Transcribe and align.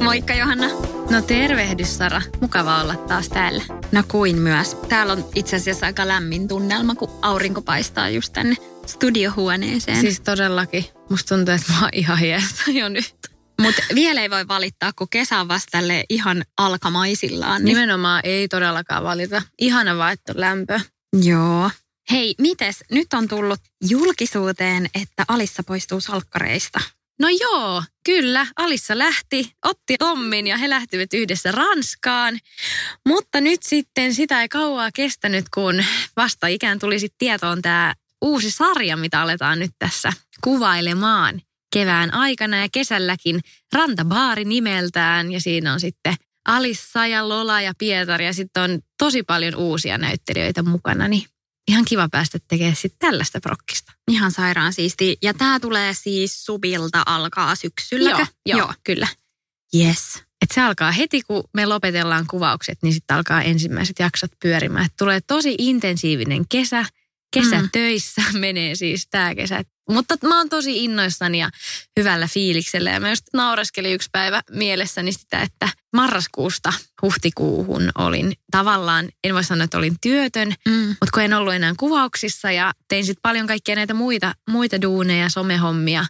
Moikka 0.00 0.34
Johanna. 0.34 0.68
No 1.10 1.22
tervehdys 1.22 1.98
Sara, 1.98 2.22
mukava 2.40 2.80
olla 2.80 2.96
taas 2.96 3.28
täällä. 3.28 3.62
No 3.92 4.02
kuin 4.08 4.38
myös. 4.38 4.74
Täällä 4.88 5.12
on 5.12 5.24
itse 5.34 5.56
asiassa 5.56 5.86
aika 5.86 6.08
lämmin 6.08 6.48
tunnelma, 6.48 6.94
kun 6.94 7.10
aurinko 7.22 7.62
paistaa 7.62 8.08
just 8.08 8.32
tänne 8.32 8.56
studiohuoneeseen. 8.86 10.00
Siis 10.00 10.20
todellakin, 10.20 10.84
musta 11.10 11.34
tuntuu, 11.34 11.54
että 11.54 11.72
mä 11.72 11.80
oon 11.80 11.90
ihan 11.92 12.18
hiestä 12.18 12.70
jo 12.70 12.88
nyt. 12.88 13.14
Mutta 13.60 13.82
vielä 13.94 14.22
ei 14.22 14.30
voi 14.30 14.48
valittaa, 14.48 14.92
kun 14.96 15.08
kesä 15.10 15.40
on 15.40 15.48
vasta 15.48 15.78
ihan 16.08 16.42
alkamaisillaan. 16.58 17.64
Niin... 17.64 17.74
Nimenomaan 17.74 18.20
ei 18.24 18.48
todellakaan 18.48 19.04
valita. 19.04 19.42
Ihana 19.58 19.96
vaan, 19.96 20.12
että 20.12 20.32
on 20.32 20.40
lämpö. 20.40 20.80
Joo. 21.12 21.70
Hei, 22.10 22.34
mites? 22.38 22.84
Nyt 22.90 23.12
on 23.14 23.28
tullut 23.28 23.60
julkisuuteen, 23.90 24.86
että 24.94 25.24
Alissa 25.28 25.62
poistuu 25.62 26.00
salkkareista. 26.00 26.80
No 27.18 27.28
joo, 27.28 27.82
kyllä. 28.04 28.46
Alissa 28.56 28.98
lähti, 28.98 29.52
otti 29.64 29.98
Tommin 29.98 30.46
ja 30.46 30.56
he 30.56 30.70
lähtivät 30.70 31.14
yhdessä 31.14 31.52
Ranskaan. 31.52 32.38
Mutta 33.08 33.40
nyt 33.40 33.62
sitten 33.62 34.14
sitä 34.14 34.42
ei 34.42 34.48
kauaa 34.48 34.90
kestänyt, 34.94 35.44
kun 35.54 35.84
vasta 36.16 36.46
ikään 36.46 36.78
tuli 36.78 36.98
sitten 36.98 37.18
tietoon 37.18 37.62
tämä 37.62 37.94
uusi 38.20 38.50
sarja, 38.50 38.96
mitä 38.96 39.20
aletaan 39.20 39.58
nyt 39.58 39.72
tässä 39.78 40.12
kuvailemaan 40.40 41.42
kevään 41.72 42.14
aikana 42.14 42.56
ja 42.56 42.68
kesälläkin. 42.72 43.40
Rantabaari 43.72 44.44
nimeltään 44.44 45.32
ja 45.32 45.40
siinä 45.40 45.72
on 45.72 45.80
sitten 45.80 46.14
Alissa 46.48 47.06
ja 47.06 47.28
Lola 47.28 47.60
ja 47.60 47.72
Pietari 47.78 48.26
ja 48.26 48.32
sitten 48.32 48.62
on 48.62 48.80
tosi 48.98 49.22
paljon 49.22 49.54
uusia 49.54 49.98
näyttelijöitä 49.98 50.62
mukana. 50.62 51.08
Niin 51.08 51.24
ihan 51.68 51.84
kiva 51.84 52.08
päästä 52.08 52.38
tekemään 52.48 52.76
sitten 52.76 52.98
tällaista 52.98 53.40
prokkista. 53.40 53.92
Ihan 54.10 54.30
sairaan 54.30 54.72
siisti. 54.72 55.16
Ja 55.22 55.34
tämä 55.34 55.60
tulee 55.60 55.94
siis 55.94 56.44
Subilta 56.44 57.02
alkaa 57.06 57.54
syksyllä. 57.54 58.10
Joo, 58.10 58.26
joo, 58.46 58.58
joo, 58.58 58.72
kyllä. 58.84 59.08
Yes. 59.76 60.22
Et 60.42 60.50
se 60.54 60.60
alkaa 60.60 60.92
heti, 60.92 61.22
kun 61.22 61.44
me 61.54 61.66
lopetellaan 61.66 62.26
kuvaukset, 62.26 62.78
niin 62.82 62.92
sitten 62.92 63.16
alkaa 63.16 63.42
ensimmäiset 63.42 63.98
jaksot 63.98 64.30
pyörimään. 64.42 64.86
Et 64.86 64.92
tulee 64.98 65.20
tosi 65.26 65.54
intensiivinen 65.58 66.48
kesä. 66.48 66.84
Kesätöissä 67.34 68.22
mm. 68.32 68.38
menee 68.46 68.74
siis 68.74 69.06
tämä 69.10 69.34
kesä. 69.34 69.62
Mutta 69.90 70.16
mä 70.22 70.38
oon 70.38 70.48
tosi 70.48 70.84
innoissani 70.84 71.38
ja 71.38 71.50
hyvällä 71.98 72.28
fiiliksellä. 72.28 72.90
Ja 72.90 73.00
mä 73.00 73.10
just 73.10 73.26
naureskelin 73.32 73.92
yksi 73.92 74.08
päivä 74.12 74.42
mielessäni 74.50 75.12
sitä, 75.12 75.40
että 75.40 75.68
marraskuusta 75.92 76.72
huhtikuuhun 77.02 77.90
olin 77.98 78.32
tavallaan, 78.50 79.08
en 79.24 79.34
voi 79.34 79.44
sanoa, 79.44 79.64
että 79.64 79.78
olin 79.78 79.96
työtön, 80.00 80.54
mm. 80.68 80.88
mutta 80.88 81.08
kun 81.14 81.22
en 81.22 81.34
ollut 81.34 81.54
enää 81.54 81.74
kuvauksissa 81.78 82.52
ja 82.52 82.72
tein 82.88 83.04
sitten 83.04 83.22
paljon 83.22 83.46
kaikkia 83.46 83.74
näitä 83.74 83.94
muita, 83.94 84.34
muita 84.50 84.82
duuneja, 84.82 85.28
somehommia, 85.28 86.04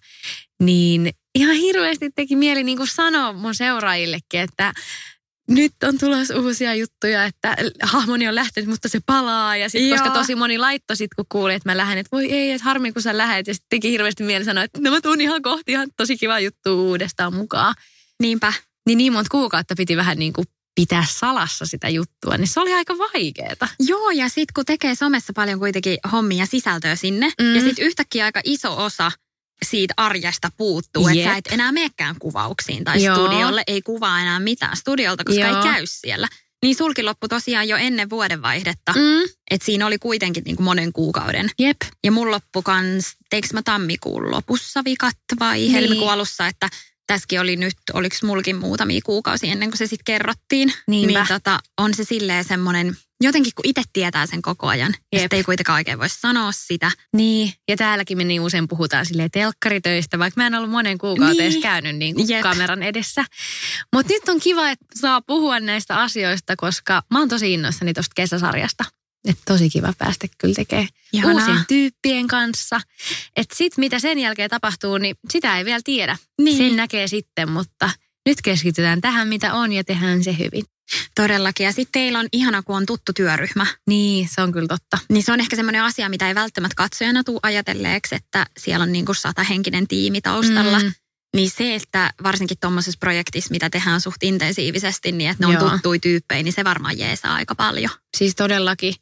niin 0.60 1.10
ihan 1.34 1.56
hirveästi 1.56 2.10
teki 2.10 2.36
mieli 2.36 2.64
niin 2.64 2.78
kuin 2.78 2.88
sanoa 2.88 3.32
mun 3.32 3.54
seuraajillekin, 3.54 4.40
että 4.40 4.72
nyt 5.48 5.72
on 5.84 5.98
tulossa 5.98 6.36
uusia 6.40 6.74
juttuja, 6.74 7.24
että 7.24 7.56
hahmoni 7.82 8.28
on 8.28 8.34
lähtenyt, 8.34 8.70
mutta 8.70 8.88
se 8.88 9.00
palaa. 9.06 9.56
Ja 9.56 9.68
sit, 9.68 9.90
koska 9.90 10.10
tosi 10.10 10.34
moni 10.34 10.58
laittoi 10.58 10.96
sit, 10.96 11.14
kun 11.14 11.24
kuuli, 11.28 11.54
että 11.54 11.68
mä 11.68 11.76
lähden, 11.76 11.98
että 11.98 12.16
voi 12.16 12.32
ei, 12.32 12.50
että 12.50 12.64
harmi 12.64 12.92
kun 12.92 13.02
sä 13.02 13.18
lähet. 13.18 13.46
Ja 13.46 13.54
sitten 13.54 13.66
teki 13.70 13.90
hirveästi 13.90 14.22
mieli 14.22 14.44
sanoa, 14.44 14.64
että 14.64 14.80
no 14.80 14.90
mä 14.90 15.00
tuun 15.00 15.20
ihan 15.20 15.42
kohti 15.42 15.72
ihan 15.72 15.88
tosi 15.96 16.16
kiva 16.16 16.40
juttu 16.40 16.88
uudestaan 16.88 17.34
mukaan. 17.34 17.74
Niinpä. 18.20 18.52
Niin 18.86 18.98
niin 18.98 19.12
monta 19.12 19.28
kuukautta 19.30 19.74
piti 19.76 19.96
vähän 19.96 20.18
niin 20.18 20.32
kuin 20.32 20.46
pitää 20.74 21.04
salassa 21.08 21.66
sitä 21.66 21.88
juttua, 21.88 22.36
niin 22.36 22.48
se 22.48 22.60
oli 22.60 22.72
aika 22.72 22.98
vaikeeta. 22.98 23.68
Joo, 23.80 24.10
ja 24.10 24.28
sitten 24.28 24.54
kun 24.54 24.64
tekee 24.64 24.94
somessa 24.94 25.32
paljon 25.32 25.58
kuitenkin 25.58 25.98
hommia 26.12 26.46
sisältöä 26.46 26.96
sinne, 26.96 27.32
mm. 27.40 27.54
ja 27.54 27.60
sitten 27.60 27.84
yhtäkkiä 27.84 28.24
aika 28.24 28.40
iso 28.44 28.84
osa 28.84 29.12
siitä 29.62 29.94
arjesta 29.96 30.48
puuttuu, 30.56 31.08
että 31.08 31.24
sä 31.24 31.36
et 31.36 31.46
enää 31.52 31.72
menekään 31.72 32.16
kuvauksiin 32.18 32.84
tai 32.84 33.04
Joo. 33.04 33.16
studiolle, 33.16 33.62
ei 33.66 33.82
kuvaa 33.82 34.20
enää 34.20 34.40
mitään 34.40 34.76
studiolta, 34.76 35.24
koska 35.24 35.40
Joo. 35.40 35.56
ei 35.56 35.62
käy 35.62 35.82
siellä. 35.86 36.28
Niin 36.62 36.76
sulki 36.76 37.02
loppu 37.02 37.28
tosiaan 37.28 37.68
jo 37.68 37.76
ennen 37.76 38.10
vuodenvaihdetta, 38.10 38.92
Mm. 38.92 39.22
että 39.50 39.64
siinä 39.66 39.86
oli 39.86 39.98
kuitenkin 39.98 40.44
niin 40.44 40.56
kuin 40.56 40.64
monen 40.64 40.92
kuukauden. 40.92 41.50
Jep. 41.58 41.76
Ja 42.04 42.12
mun 42.12 42.30
loppu 42.30 42.62
kans, 42.62 43.16
teikö 43.30 43.48
mä 43.52 43.62
tammikuun 43.62 44.30
lopussa 44.30 44.84
vikat 44.84 45.16
vai 45.40 45.58
Niin. 45.58 45.72
helmikuun 45.72 46.12
alussa, 46.12 46.46
että 46.46 46.68
tässäkin 47.06 47.40
oli 47.40 47.56
nyt, 47.56 47.76
oliko 47.92 48.16
mulkin 48.22 48.56
muutamia 48.56 49.00
kuukausia 49.04 49.52
ennen 49.52 49.70
kuin 49.70 49.78
se 49.78 49.86
sitten 49.86 50.04
kerrottiin. 50.04 50.72
Niinpä. 50.86 51.18
Niin 51.18 51.28
tota, 51.28 51.58
on 51.78 51.94
se 51.94 52.04
silleen 52.04 52.44
semmoinen, 52.44 52.96
jotenkin 53.22 53.52
kun 53.56 53.66
itse 53.68 53.82
tietää 53.92 54.26
sen 54.26 54.42
koko 54.42 54.66
ajan, 54.68 54.94
Jep. 55.12 55.22
sitten 55.22 55.36
ei 55.36 55.44
kuitenkaan 55.44 55.76
oikein 55.76 55.98
voi 55.98 56.08
sanoa 56.08 56.52
sitä. 56.52 56.90
Niin, 57.16 57.52
ja 57.68 57.76
täälläkin 57.76 58.18
me 58.18 58.24
niin 58.24 58.40
usein 58.40 58.68
puhutaan 58.68 59.06
silleen 59.06 59.30
telkkaritöistä, 59.30 60.18
vaikka 60.18 60.40
mä 60.40 60.46
en 60.46 60.54
ollut 60.54 60.70
monen 60.70 60.98
kuukauteen 60.98 61.36
Niin. 61.38 61.52
edes 61.52 61.62
käynyt 61.62 61.96
niin 61.96 62.14
kuin 62.14 62.28
Jep. 62.28 62.42
kameran 62.42 62.82
edessä. 62.82 63.24
Mutta 63.94 64.12
nyt 64.12 64.28
on 64.28 64.40
kiva, 64.40 64.70
että 64.70 64.86
saa 65.00 65.20
puhua 65.20 65.60
näistä 65.60 65.96
asioista, 66.00 66.56
koska 66.56 67.02
mä 67.10 67.18
oon 67.18 67.28
tosi 67.28 67.52
innoissani 67.52 67.94
tuosta 67.94 68.12
kesäsarjasta. 68.16 68.84
Että 69.28 69.42
tosi 69.46 69.70
kiva 69.70 69.92
päästä 69.98 70.26
kyllä 70.38 70.54
tekemään 70.54 70.88
Ihanaa. 71.12 71.34
uusien 71.34 71.64
tyyppien 71.68 72.26
kanssa. 72.26 72.80
Että 73.36 73.56
sit 73.56 73.78
mitä 73.78 73.98
sen 73.98 74.18
jälkeen 74.18 74.50
tapahtuu, 74.50 74.98
niin 74.98 75.16
sitä 75.30 75.58
ei 75.58 75.64
vielä 75.64 75.80
tiedä. 75.84 76.16
Niin. 76.38 76.56
Sen 76.56 76.76
näkee 76.76 77.08
sitten, 77.08 77.50
mutta 77.50 77.90
nyt 78.26 78.42
keskitytään 78.42 79.00
tähän 79.00 79.28
mitä 79.28 79.54
on 79.54 79.72
ja 79.72 79.84
tehdään 79.84 80.24
se 80.24 80.38
hyvin. 80.38 80.64
Todellakin. 81.14 81.64
Ja 81.64 81.72
sitten 81.72 81.92
teillä 81.92 82.18
on 82.18 82.28
ihana, 82.32 82.62
kun 82.62 82.76
on 82.76 82.86
tuttu 82.86 83.12
työryhmä. 83.12 83.66
Niin, 83.86 84.28
se 84.34 84.42
on 84.42 84.52
kyllä 84.52 84.68
totta. 84.68 84.98
Niin 85.08 85.22
se 85.22 85.32
on 85.32 85.40
ehkä 85.40 85.56
semmoinen 85.56 85.82
asia, 85.82 86.08
mitä 86.08 86.28
ei 86.28 86.34
välttämättä 86.34 86.74
katsojana 86.76 87.24
tule 87.24 87.40
ajatelleeksi, 87.42 88.14
että 88.14 88.46
siellä 88.58 88.82
on 88.82 88.92
niin 88.92 89.04
kuin 89.04 89.16
satahenkinen 89.16 89.88
tiimi 89.88 90.20
taustalla. 90.20 90.78
Mm. 90.78 90.92
Niin 91.36 91.50
se, 91.50 91.74
että 91.74 92.12
varsinkin 92.22 92.56
tuommoisessa 92.60 92.98
projektissa, 93.00 93.50
mitä 93.50 93.70
tehdään 93.70 94.00
suht 94.00 94.22
intensiivisesti, 94.22 95.12
niin 95.12 95.30
että 95.30 95.46
ne 95.46 95.58
on 95.58 95.70
tuttuja 95.70 96.00
tyyppejä, 96.00 96.42
niin 96.42 96.52
se 96.52 96.64
varmaan 96.64 96.98
jeesaa 96.98 97.34
aika 97.34 97.54
paljon. 97.54 97.90
Siis 98.16 98.34
todellakin. 98.34 98.94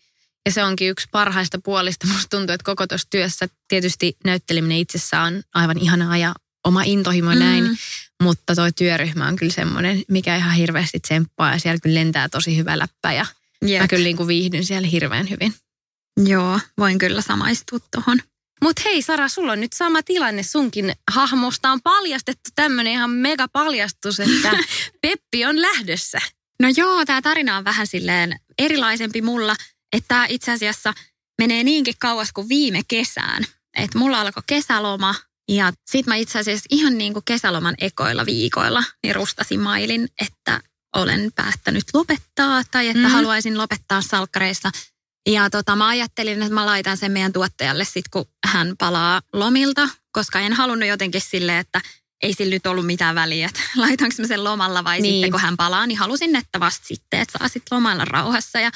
Ja 0.47 0.53
se 0.53 0.65
onkin 0.65 0.89
yksi 0.89 1.09
parhaista 1.11 1.59
puolista. 1.65 2.07
Musta 2.07 2.37
tuntuu, 2.37 2.55
että 2.55 2.65
koko 2.65 2.87
tuossa 2.87 3.09
työssä 3.11 3.49
tietysti 3.69 4.17
näytteleminen 4.25 4.79
itsessään 4.79 5.35
on 5.35 5.43
aivan 5.55 5.79
ihanaa 5.79 6.17
ja 6.17 6.35
oma 6.65 6.83
intohimo 6.83 7.31
Mm. 7.33 7.39
näin. 7.39 7.79
Mutta 8.23 8.55
toi 8.55 8.73
työryhmä 8.73 9.27
on 9.27 9.37
kyllä 9.37 9.53
semmoinen, 9.53 10.03
mikä 10.09 10.37
ihan 10.37 10.55
hirveästi 10.55 11.01
tsemppaa 11.01 11.53
ja 11.53 11.59
siellä 11.59 11.81
kyllä 11.81 11.95
lentää 12.01 12.29
tosi 12.29 12.57
hyvä 12.57 12.79
läppä 12.79 13.13
ja 13.13 13.27
Jep. 13.67 13.81
mä 13.81 13.89
kyllä 13.89 14.05
niin 14.05 14.17
kuin 14.17 14.27
viihdyn 14.29 14.65
siellä 14.65 14.89
hirveän 14.89 15.31
hyvin. 15.31 15.55
Joo, 16.25 16.61
voin 16.79 16.99
kyllä 16.99 17.21
samaistua 17.23 17.79
tuohon. 17.95 18.19
Mutta 18.63 18.83
hei 18.85 19.03
Sara, 19.03 19.29
sulla 19.29 19.53
on 19.53 19.61
nyt 19.61 19.73
sama 19.73 20.03
tilanne. 20.03 20.43
Sunkin 20.43 20.93
hahmosta 21.11 21.71
on 21.71 21.81
paljastettu 21.83 22.51
tämmöinen 22.55 22.93
ihan 22.93 23.11
mega 23.11 23.49
paljastus, 23.49 24.21
että 24.21 24.51
Peppi 25.03 25.45
on 25.45 25.63
lähdössä. 25.63 26.19
No 26.63 26.69
joo, 26.77 27.05
tämä 27.05 27.23
tarina 27.23 27.57
on 27.57 27.65
vähän 27.65 27.87
silleen 27.87 28.41
erilaisempi 28.59 29.23
mulla, 29.23 29.57
että 29.93 30.09
tää 30.09 30.27
itse 30.29 30.53
asiassa 30.53 30.95
menee 31.39 31.65
niinkin 31.65 31.95
kauas 31.99 32.33
kuin 32.33 32.49
viime 32.49 32.81
kesään. 32.89 33.45
Että 33.77 33.99
mulla 33.99 34.21
alkoi 34.21 34.43
kesäloma 34.47 35.15
ja 35.51 35.73
sit 35.91 36.07
mä 36.07 36.17
itse 36.17 36.39
asiassa 36.39 36.67
ihan 36.71 36.99
niin 36.99 37.13
kuin 37.13 37.25
kesäloman 37.25 37.75
ekoilla 37.81 38.27
viikoilla 38.27 38.85
niin 39.03 39.15
rustasin 39.15 39.61
mailin, 39.61 40.09
että 40.21 40.61
olen 40.97 41.31
päättänyt 41.35 41.85
lopettaa 41.95 42.63
tai 42.71 42.89
että 42.89 43.03
Mm. 43.09 43.13
haluaisin 43.13 43.59
lopettaa 43.59 44.03
salkkareissa. 44.03 44.71
Ja 45.29 45.51
tota, 45.51 45.77
mä 45.77 45.89
ajattelin, 45.89 46.43
että 46.43 46.55
mä 46.55 46.67
laitan 46.67 46.97
sen 46.97 47.13
meidän 47.13 47.33
tuottajalle 47.33 47.85
sit, 47.85 48.09
kun 48.09 48.25
hän 48.47 48.75
palaa 48.79 49.21
lomilta, 49.33 49.89
koska 50.13 50.41
en 50.41 50.53
halunnut 50.53 50.89
jotenkin 50.89 51.21
sille, 51.21 51.59
että 51.59 51.81
ei 52.23 52.35
sillä 52.35 52.51
nyt 52.51 52.67
ollut 52.67 52.87
mitään 52.87 53.15
väliä, 53.15 53.47
että 53.47 53.61
laitanko 53.77 54.15
mä 54.19 54.27
sen 54.27 54.45
lomalla 54.45 54.85
vai 54.85 55.01
Niin. 55.01 55.15
sitten 55.15 55.31
kun 55.31 55.41
hän 55.41 55.57
palaa, 55.57 55.87
niin 55.87 55.99
halusin, 55.99 56.37
että 56.37 56.61
vasta 56.61 56.87
sitten, 56.87 57.21
että 57.21 57.39
saa 57.39 57.49
sitten 57.49 57.77
lomailla 57.77 58.05
rauhassa. 58.05 58.61
Ja 58.61 58.71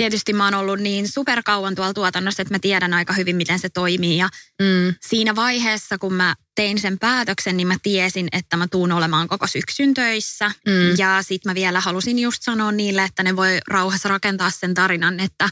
tietysti 0.00 0.32
mä 0.32 0.44
oon 0.44 0.54
ollut 0.54 0.80
niin 0.80 1.08
superkauan 1.08 1.74
tuolla 1.74 1.94
tuotannossa, 1.94 2.42
että 2.42 2.54
mä 2.54 2.58
tiedän 2.58 2.94
aika 2.94 3.12
hyvin, 3.12 3.36
miten 3.36 3.58
se 3.58 3.68
toimii. 3.68 4.16
Ja 4.16 4.28
Mm. 4.62 4.94
siinä 5.08 5.36
vaiheessa, 5.36 5.98
kun 5.98 6.14
mä 6.14 6.34
tein 6.56 6.78
sen 6.80 6.98
päätöksen, 6.98 7.56
niin 7.56 7.68
mä 7.68 7.76
tiesin, 7.82 8.28
että 8.32 8.56
mä 8.56 8.66
tuun 8.68 8.92
olemaan 8.92 9.28
koko 9.28 9.46
syksyn 9.46 9.94
töissä. 9.94 10.48
Mm. 10.48 10.98
Ja 10.98 11.22
sitten 11.22 11.50
mä 11.50 11.54
vielä 11.54 11.80
halusin 11.80 12.18
just 12.18 12.42
sanoa 12.42 12.72
niille, 12.72 13.04
että 13.04 13.22
ne 13.22 13.36
voi 13.36 13.58
rauhassa 13.68 14.08
rakentaa 14.08 14.50
sen 14.50 14.74
tarinan, 14.74 15.20
että 15.20 15.48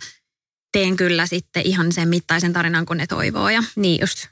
teen 0.73 0.97
kyllä 0.97 1.27
sitten 1.27 1.63
ihan 1.67 1.93
sen 1.93 2.09
mittaisen 2.09 2.53
tarinan, 2.53 2.87
kun 2.87 2.97
ne 2.97 3.07
toivoo. 3.07 3.49
Ja 3.51 3.63
Niin 3.77 4.01
just. 4.01 4.25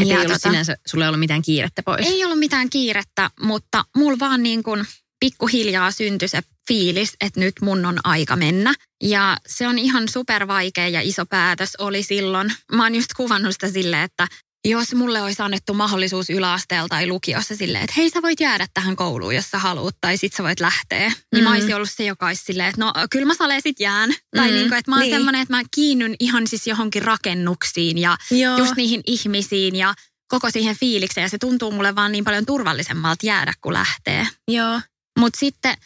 Että 0.00 0.14
ei 0.14 0.20
ollut 0.20 0.32
tota- 0.32 0.38
sinänsä, 0.50 0.76
sulla 0.86 1.04
ei 1.04 1.08
ollut 1.08 1.20
mitään 1.20 1.42
kiirettä 1.42 1.82
pois. 1.82 2.06
ei 2.06 2.24
ollut 2.24 2.38
mitään 2.38 2.70
kiirettä, 2.70 3.30
mutta 3.40 3.84
mulla 3.96 4.18
vaan 4.18 4.42
niin 4.42 4.62
kuin 4.62 4.86
pikkuhiljaa 5.28 5.90
syntyi 5.90 6.28
se 6.28 6.40
fiilis, 6.68 7.12
että 7.20 7.40
nyt 7.40 7.52
mun 7.60 7.86
on 7.86 7.98
aika 8.04 8.36
mennä. 8.36 8.74
Ja 9.02 9.36
se 9.46 9.68
on 9.68 9.78
ihan 9.78 10.08
super 10.08 10.46
vaikea 10.48 10.88
ja 10.88 11.00
iso 11.00 11.26
päätös 11.26 11.76
oli 11.78 12.02
silloin. 12.02 12.52
Mä 12.72 12.82
oon 12.82 12.94
just 12.94 13.12
kuvannut 13.16 13.52
sitä 13.52 13.70
silleen, 13.70 14.02
että 14.02 14.28
jos 14.68 14.94
mulle 14.94 15.22
olisi 15.22 15.42
annettu 15.42 15.74
mahdollisuus 15.74 16.30
yläasteella 16.30 16.88
tai 16.88 17.06
lukiossa 17.06 17.56
silleen, 17.56 17.84
että 17.84 17.94
hei 17.96 18.10
sä 18.10 18.22
voit 18.22 18.40
jäädä 18.40 18.66
tähän 18.74 18.96
kouluun, 18.96 19.34
jos 19.34 19.50
sä 19.50 19.58
haluat, 19.58 19.96
tai 20.00 20.16
sit 20.16 20.32
sä 20.34 20.42
voit 20.42 20.60
lähteä. 20.60 21.12
Niin 21.34 21.44
mä 21.44 21.50
Mm. 21.50 21.56
olisin 21.56 21.74
ollut 21.76 21.90
se, 21.90 22.04
joka 22.04 22.26
olisi 22.26 22.44
silleen, 22.44 22.68
että 22.68 22.80
no 22.84 22.92
kyllä 23.10 23.26
mä 23.26 23.34
salee 23.34 23.60
sit 23.60 23.80
jään. 23.80 24.14
Tai 24.36 24.48
Mm, 24.48 24.54
niin 24.54 24.68
kuin, 24.68 24.78
että 24.78 24.90
mä 24.90 24.96
oon 24.96 25.02
niin. 25.02 25.14
semmoinen, 25.14 25.42
että 25.42 25.56
mä 25.56 25.62
kiinnyn 25.74 26.14
ihan 26.20 26.46
siis 26.46 26.66
johonkin 26.66 27.02
rakennuksiin 27.02 27.98
ja 27.98 28.16
Joo. 28.30 28.58
just 28.58 28.76
niihin 28.76 29.00
ihmisiin 29.06 29.76
ja 29.76 29.94
koko 30.28 30.50
siihen 30.50 30.76
fiilikseen. 30.76 31.22
Ja 31.22 31.28
se 31.28 31.38
tuntuu 31.38 31.70
mulle 31.70 31.94
vaan 31.94 32.12
niin 32.12 32.24
paljon 32.24 32.46
turvallisemmalta 32.46 33.26
jäädä, 33.26 33.52
kun 33.60 33.72
lähtee. 33.72 34.26
Joo. 34.48 34.80
Mutta 35.18 35.38
sitten 35.40 35.76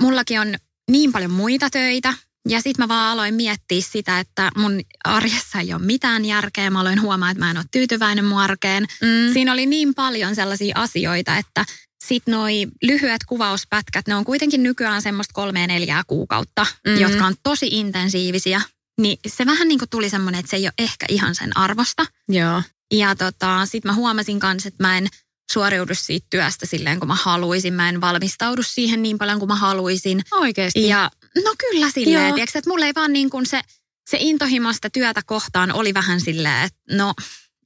mullakin 0.00 0.40
on 0.40 0.54
niin 0.90 1.12
paljon 1.12 1.30
muita 1.30 1.70
töitä. 1.70 2.14
Ja 2.48 2.60
sitten 2.60 2.82
mä 2.84 2.88
vaan 2.88 3.12
aloin 3.12 3.34
miettiä 3.34 3.80
sitä, 3.92 4.20
että 4.20 4.50
mun 4.56 4.80
arjessa 5.04 5.60
ei 5.60 5.74
ole 5.74 5.82
mitään 5.82 6.24
järkeä. 6.24 6.70
Mä 6.70 6.80
aloin 6.80 7.00
huomaa, 7.02 7.30
että 7.30 7.44
mä 7.44 7.50
en 7.50 7.56
ole 7.56 7.64
tyytyväinen 7.72 8.24
mun 8.24 8.40
arkeen. 8.40 8.82
Mm. 9.02 9.32
Siinä 9.32 9.52
oli 9.52 9.66
niin 9.66 9.94
paljon 9.94 10.34
sellaisia 10.34 10.74
asioita, 10.78 11.36
että 11.36 11.64
sitten 12.04 12.32
noi 12.32 12.66
lyhyet 12.82 13.24
kuvauspätkät, 13.28 14.06
ne 14.06 14.14
on 14.14 14.24
kuitenkin 14.24 14.62
nykyään 14.62 15.02
semmoista 15.02 15.32
kolmea 15.34 15.66
neljää 15.66 16.02
kuukautta, 16.06 16.66
Mhm. 16.86 16.98
jotka 17.00 17.26
on 17.26 17.34
tosi 17.42 17.66
intensiivisiä. 17.70 18.60
Niin 19.00 19.18
se 19.28 19.46
vähän 19.46 19.68
niin 19.68 19.78
kuin 19.78 19.88
tuli 19.90 20.10
semmoinen, 20.10 20.38
että 20.38 20.50
se 20.50 20.56
ei 20.56 20.66
ole 20.66 20.72
ehkä 20.78 21.06
ihan 21.08 21.34
sen 21.34 21.56
arvosta. 21.56 22.06
Joo. 22.28 22.62
Ja 22.94 23.16
tota, 23.16 23.66
sitten 23.66 23.90
mä 23.90 23.94
huomasin 23.94 24.40
kanssa, 24.40 24.68
että 24.68 24.84
mä 24.84 24.98
en 24.98 25.08
suoriudu 25.52 25.94
siitä 25.94 26.26
työstä 26.30 26.66
silleen, 26.66 26.98
kun 27.00 27.08
mä 27.08 27.14
haluaisin. 27.14 27.74
Mä 27.74 27.88
en 27.88 28.00
valmistaudu 28.00 28.62
siihen 28.62 29.02
niin 29.02 29.18
paljon 29.18 29.38
kuin 29.38 29.48
mä 29.48 29.56
haluaisin. 29.56 30.22
Oikeasti. 30.30 30.88
Ja 30.88 31.10
no 31.44 31.54
kyllä 31.58 31.90
silleen, 31.90 32.26
Joo. 32.26 32.34
tiiäks, 32.34 32.56
että 32.56 32.70
mulla 32.70 32.86
ei 32.86 32.94
vaan 32.94 33.12
niin 33.12 33.30
kuin 33.30 33.46
se, 33.46 33.60
se 34.10 34.16
intohimosta 34.20 34.90
työtä 34.90 35.20
kohtaan 35.26 35.72
oli 35.72 35.94
vähän 35.94 36.20
silleen, 36.20 36.64
että 36.64 36.78
no, 36.90 37.14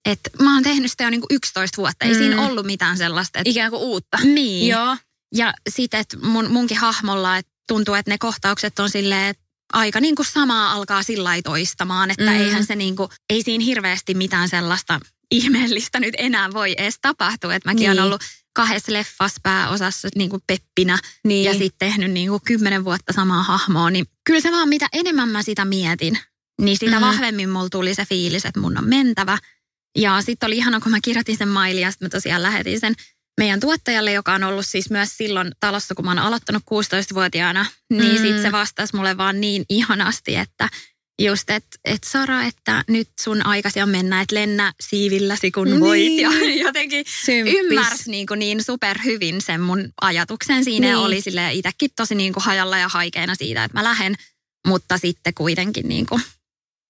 että 0.04 0.30
mä 0.42 0.54
oon 0.54 0.62
tehnyt 0.62 0.90
sitä 0.90 1.04
jo 1.04 1.10
niin 1.10 1.20
kuin 1.20 1.34
11 1.36 1.76
vuotta. 1.76 2.04
Ei 2.04 2.12
Mm. 2.12 2.18
siinä 2.18 2.42
ollut 2.42 2.66
mitään 2.66 2.96
sellaista. 2.98 3.38
Että, 3.38 3.50
Ikään 3.50 3.70
kuin 3.70 3.82
uutta. 3.82 4.18
niin. 4.24 4.68
Joo. 4.68 4.96
Ja 5.34 5.54
sitten, 5.68 6.00
että 6.00 6.16
mun, 6.22 6.50
munkin 6.50 6.76
hahmolla 6.78 7.36
että 7.36 7.52
tuntuu, 7.68 7.94
että 7.94 8.10
ne 8.10 8.18
kohtaukset 8.18 8.78
on 8.78 8.90
silleen, 8.90 9.28
että 9.28 9.42
aika 9.72 10.00
niin 10.00 10.14
kuin 10.16 10.26
samaa 10.26 10.72
alkaa 10.72 11.02
sillä 11.02 11.30
toistamaan, 11.44 12.10
että 12.10 12.24
mm. 12.30 12.36
eihän 12.36 12.66
se 12.66 12.76
niin 12.76 12.96
kuin, 12.96 13.08
ei 13.30 13.42
siinä 13.42 13.64
hirveästi 13.64 14.14
mitään 14.14 14.48
sellaista 14.48 15.00
ihmeellistä 15.30 16.00
nyt 16.00 16.14
enää 16.18 16.52
voi 16.52 16.74
edes 16.78 16.98
tapahtua. 17.02 17.54
Että 17.54 17.68
mäkin 17.68 17.80
Niin. 17.80 17.90
olen 17.90 18.04
ollut 18.04 18.22
kahdessa 18.52 18.92
leffassa 18.92 19.40
pääosassa 19.42 20.08
niin 20.14 20.30
kuin 20.30 20.42
Peppinä 20.46 20.98
Niin. 21.24 21.44
ja 21.44 21.52
sitten 21.52 21.88
tehnyt 21.88 22.10
niin 22.10 22.28
kuin 22.28 22.42
kymmenen 22.46 22.84
vuotta 22.84 23.12
samaa 23.12 23.42
hahmoa, 23.42 23.90
niin 23.90 24.06
kyllä 24.24 24.40
se 24.40 24.52
vaan 24.52 24.68
mitä 24.68 24.86
enemmän 24.92 25.28
mä 25.28 25.42
sitä 25.42 25.64
mietin, 25.64 26.18
niin 26.60 26.78
sitä 26.78 26.96
mm. 26.96 27.00
vahvemmin 27.00 27.48
mulla 27.50 27.68
tuli 27.68 27.94
se 27.94 28.04
fiilis, 28.04 28.44
että 28.44 28.60
mun 28.60 28.78
on 28.78 28.88
mentävä. 28.88 29.38
Ja 29.98 30.22
sitten 30.22 30.46
oli 30.46 30.56
ihana, 30.56 30.80
kun 30.80 30.90
mä 30.90 30.98
kirjoitin 31.02 31.36
sen 31.36 31.48
mailin 31.48 31.82
ja 31.82 31.90
sitten 31.90 32.06
mä 32.06 32.10
tosiaan 32.10 32.42
lähetin 32.42 32.80
sen 32.80 32.94
meidän 33.38 33.60
tuottajalle, 33.60 34.12
joka 34.12 34.34
on 34.34 34.44
ollut 34.44 34.66
siis 34.66 34.90
myös 34.90 35.16
silloin 35.16 35.52
talossa, 35.60 35.94
kun 35.94 36.04
mä 36.04 36.10
oon 36.10 36.18
aloittanut 36.18 36.62
16-vuotiaana, 36.62 37.66
niin 37.90 38.12
mm. 38.12 38.22
sitten 38.22 38.42
se 38.42 38.52
vastasi 38.52 38.96
mulle 38.96 39.16
vaan 39.16 39.40
niin 39.40 39.64
ihanasti, 39.68 40.36
että 40.36 40.68
just, 41.18 41.50
että 41.50 41.78
et 41.84 42.04
Sara, 42.04 42.42
että 42.44 42.84
nyt 42.88 43.08
sun 43.20 43.46
aikasi 43.46 43.82
on 43.82 43.88
mennä, 43.88 44.20
että 44.20 44.34
lennä 44.34 44.72
siivilläsi 44.80 45.50
kun 45.50 45.66
Niin. 45.68 45.80
voit. 45.80 46.12
Ja 46.20 46.30
jotenkin 46.66 47.04
Symppis. 47.24 47.54
ymmärsi 47.54 48.10
niin, 48.10 48.26
kuin 48.26 48.38
niin 48.38 48.64
superhyvin 48.64 49.40
sen 49.40 49.60
mun 49.60 49.92
ajatuksen 50.00 50.64
siinä 50.64 50.86
Niin. 50.86 50.90
ja 50.92 50.98
oli 50.98 51.20
sille 51.20 51.52
itsekin 51.52 51.90
tosi 51.96 52.14
niin 52.14 52.32
kuin 52.32 52.44
hajalla 52.44 52.78
ja 52.78 52.88
haikeena 52.88 53.34
siitä, 53.34 53.64
että 53.64 53.78
mä 53.78 53.84
lähden, 53.84 54.14
mutta 54.66 54.98
sitten 54.98 55.34
kuitenkin 55.34 55.88
niin 55.88 56.06
kuin 56.06 56.22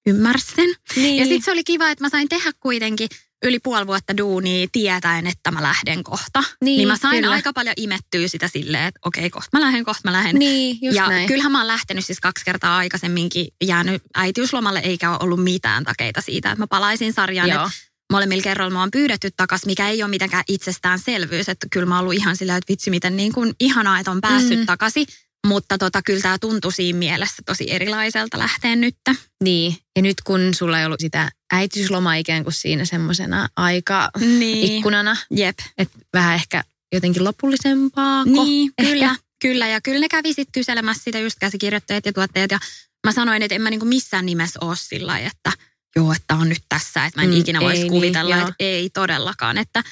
ymmärsi 0.07 0.47
sen. 0.57 0.75
Niin. 0.97 1.17
Ja 1.17 1.25
sitten 1.25 1.43
se 1.43 1.51
oli 1.53 1.65
kiva, 1.65 1.91
että 1.91 2.05
mä 2.05 2.09
sain 2.09 2.29
tehdä 2.29 2.51
kuitenkin 2.61 3.09
yli 3.45 3.59
puoli 3.59 3.87
vuotta 3.87 4.17
duunia 4.17 4.67
tietäen, 4.73 5.27
että 5.27 5.51
mä 5.51 5.63
lähden 5.63 6.05
kohta. 6.05 6.45
Niin, 6.65 6.77
niin 6.77 6.89
mä 6.89 6.97
sain 6.97 7.21
kyllä. 7.23 7.35
aika 7.35 7.53
paljon 7.53 7.75
imettyä 7.77 8.29
sitä 8.29 8.49
silleen, 8.49 8.85
että 8.85 9.01
okei, 9.05 9.31
kohta 9.31 9.59
mä 9.59 9.61
lähden, 9.61 9.85
kohta 9.85 10.01
mä 10.05 10.13
lähden. 10.13 10.39
Niin, 10.39 10.79
just 10.83 10.97
ja 10.97 11.09
näin. 11.09 11.29
kyllähän 11.29 11.53
mä 11.53 11.59
oon 11.59 11.67
lähtenyt 11.67 12.07
siis 12.07 12.21
kaksi 12.21 12.45
kertaa 12.45 12.77
aikaisemminkin 12.77 13.49
jäänyt 13.65 14.03
äitiyslomalle, 14.15 14.79
eikä 14.79 15.11
ole 15.11 15.19
ollut 15.21 15.45
mitään 15.45 15.85
takeita 15.85 16.21
siitä, 16.21 16.51
että 16.51 16.63
mä 16.63 16.67
palaisin 16.67 17.13
sarjaan. 17.13 17.49
Joo. 17.49 17.71
Molemmilla 18.13 18.43
kerroilla 18.43 18.75
mä 18.75 18.81
oon 18.81 18.91
pyydetty 18.91 19.31
takas, 19.37 19.67
mikä 19.67 19.89
ei 19.89 20.03
ole 20.03 20.11
mitenkään 20.11 20.45
itsestäänselvyys. 20.49 21.49
Että 21.49 21.67
kyllä 21.73 21.87
mä 21.87 21.95
oon 21.95 22.03
ollut 22.03 22.15
ihan 22.15 22.37
sillä, 22.37 22.57
että 22.57 22.73
vitsi 22.73 22.91
miten 22.91 23.17
niin 23.17 23.33
kuin 23.33 23.55
ihanaa, 23.61 23.99
että 23.99 24.11
on 24.11 24.21
päässyt 24.21 24.59
mm. 24.59 24.67
takaisin. 24.67 25.07
Mutta 25.47 25.79
tota, 25.79 26.03
kyllä 26.03 26.21
tämä 26.21 26.39
tuntui 26.39 26.73
siinä 26.73 26.99
mielessä 26.99 27.43
tosi 27.47 27.71
erilaiselta 27.71 28.39
lähteen 28.39 28.81
nyt. 28.81 28.97
Niin. 29.45 29.77
Ja 29.97 30.03
nyt 30.03 30.17
kun 30.25 30.55
sulla 30.55 30.81
ei 30.81 30.87
ollut 30.87 31.01
sitä 31.01 31.31
äitiyslomaa 31.53 32.15
ikään 32.15 32.43
kuin 32.45 32.55
siinä 32.55 32.85
semmoisena 32.85 33.49
aika 33.57 34.11
Niin. 34.21 34.73
ikkunana, 34.73 35.17
Jep. 35.31 35.59
että 35.79 35.99
vähän 36.13 36.35
ehkä 36.35 36.65
jotenkin 36.93 37.25
lopullisempaa. 37.25 38.25
Niin, 38.25 38.71
ehkä. 38.79 38.91
kyllä, 38.93 39.17
kyllä. 39.43 39.69
Ja 39.69 39.81
kyllä 39.81 40.01
ne 40.01 40.09
kävi 40.09 40.29
sitten 40.29 40.53
kyselemässä 40.53 41.03
sitä 41.05 41.19
just 41.19 41.37
käsikirjoittajat 41.41 42.07
ja 42.07 42.13
tuottajat. 42.13 42.51
Ja 42.51 42.59
mä 43.07 43.13
sanoin, 43.13 43.43
että 43.43 43.55
en 43.55 43.63
mä 43.63 43.71
niinku 43.71 43.87
missään 43.87 44.27
nimessä 44.27 44.59
ole 44.63 44.77
sillä 44.77 45.19
että 45.19 45.53
joo, 45.97 46.13
että 46.13 46.35
on 46.35 46.49
nyt 46.49 46.63
tässä. 46.69 47.05
Että 47.07 47.21
mä 47.21 47.25
en 47.25 47.31
Mm, 47.31 47.37
ikinä 47.41 47.61
voisi 47.61 47.83
ei 47.83 47.89
kuvitella, 47.89 48.37
niin, 48.37 48.43
että 48.49 48.55
ei 48.59 48.91
todellakaan. 48.91 49.59
Että 49.59 49.83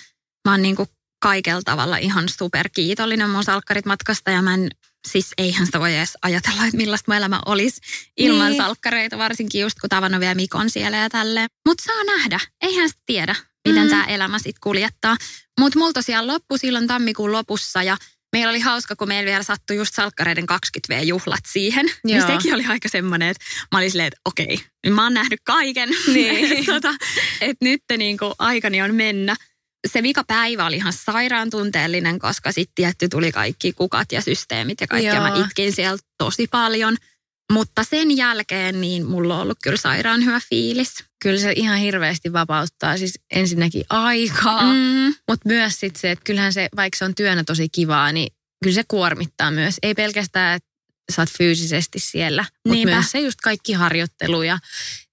mä 0.49 0.53
oon 0.53 0.63
niinku 0.63 0.87
kaikella 1.23 1.63
tavalla 1.65 1.97
ihan 1.97 2.29
superkiitollinen 2.39 3.31
mun 3.31 3.45
salkkarit 3.45 3.87
matkasta 3.87 4.31
ja 4.31 4.43
mä 4.43 4.55
en, 4.55 4.71
siis 5.07 5.33
eihän 5.39 5.67
sitä 5.67 5.81
voi 5.81 5.95
edes 5.97 6.13
ajatella, 6.23 6.65
että 6.65 6.77
millaista 6.77 7.11
mun 7.13 7.17
elämä 7.17 7.41
olisi 7.47 7.81
ilman 8.17 8.39
Niin. 8.47 8.51
niin. 8.51 8.63
salkkareita, 8.63 9.19
varsinkin 9.19 9.61
just 9.61 9.79
kun 9.81 9.89
tavannut 9.91 10.21
vielä 10.21 10.35
Mikon 10.35 10.71
siellä 10.71 10.97
ja 10.97 11.11
tälleen. 11.11 11.49
Mutta 11.69 11.85
saa 11.85 12.05
nähdä, 12.05 12.41
eihän 12.63 12.89
sitä 12.89 13.03
tiedä, 13.07 13.35
miten 13.69 13.83
Mm. 13.85 13.91
tämä 13.91 14.05
elämä 14.05 14.39
sitten 14.39 14.61
kuljettaa. 14.63 15.17
Mutta 15.61 15.79
mulla 15.79 15.93
tosiaan 15.93 16.27
loppui 16.27 16.59
silloin 16.59 16.87
tammikuun 16.87 17.33
lopussa 17.33 17.83
ja 17.83 17.97
meillä 18.33 18.51
oli 18.51 18.61
hauska, 18.61 18.97
kun 18.97 19.09
meillä 19.09 19.27
vielä 19.31 19.43
sattui 19.43 19.77
just 19.77 19.95
salkkareiden 19.95 20.45
20V-juhlat 20.53 21.41
siihen. 21.53 21.87
Niin 22.05 22.19
Joo. 22.19 22.27
sekin 22.27 22.55
oli 22.55 22.65
aika 22.67 22.89
semmoinen, 22.89 23.29
että 23.29 23.45
mä 23.73 23.79
olin 23.79 23.91
silleen, 23.91 24.07
että 24.07 24.21
okei, 24.25 24.61
mä 24.91 25.03
oon 25.03 25.15
nähnyt 25.15 25.41
kaiken. 25.45 25.89
Niin. 26.13 26.53
että 26.59 26.73
tota, 26.75 26.95
et 27.41 27.57
nyt 27.61 27.83
niinku 27.99 28.35
aikani 28.39 28.83
on 28.83 28.95
mennä. 28.95 29.37
Se 29.93 30.03
vika 30.03 30.25
päivä 30.25 30.67
oli 30.67 30.77
ihan 30.77 30.93
sairaan 30.93 31.51
tunteellinen, 31.51 32.19
koska 32.19 32.53
sitten 32.53 32.75
tietty 32.75 33.09
tuli 33.09 33.33
kaikki 33.33 33.73
kukat 33.73 34.13
ja 34.13 34.21
systeemit 34.21 34.81
ja 34.81 34.87
kaikkea. 34.87 35.21
Mä 35.21 35.29
Joo. 35.29 35.45
itkin 35.45 35.73
siellä 35.73 35.99
tosi 36.19 36.47
paljon. 36.51 36.97
Mutta 37.53 37.85
sen 37.85 38.17
jälkeen 38.17 38.81
niin 38.81 39.07
mulla 39.07 39.35
on 39.35 39.43
ollut 39.43 39.59
kyllä 39.63 39.77
sairaan 39.77 40.25
hyvä 40.25 40.41
fiilis. 40.49 40.95
Kyllä 41.23 41.41
se 41.41 41.53
ihan 41.57 41.79
hirveästi 41.79 42.33
vapauttaa 42.33 42.97
siis 42.99 43.15
ensinnäkin 43.31 43.85
aikaa, 43.91 44.63
mm. 44.63 44.79
Mm, 44.79 45.15
mutta 45.29 45.49
myös 45.49 45.81
sit 45.81 45.97
se, 45.97 46.11
että 46.11 46.25
kyllähän 46.25 46.53
se, 46.53 46.69
vaikka 46.77 46.99
se 46.99 47.05
on 47.05 47.15
työnä 47.15 47.45
tosi 47.45 47.69
kivaa, 47.69 48.13
niin 48.13 48.29
kyllä 48.65 48.75
se 48.75 48.85
kuormittaa 48.89 49.51
myös. 49.51 49.77
Ei 49.83 49.95
pelkästään, 49.95 50.57
että 50.57 50.69
sä 51.13 51.23
oot 51.23 51.31
fyysisesti 51.39 51.99
siellä, 51.99 52.43
mutta 52.43 52.75
Niinpä. 52.75 52.95
myös 52.95 53.11
se 53.11 53.21
just 53.21 53.41
kaikki 53.41 53.73
harjoittelu 53.73 54.43
ja 54.43 54.59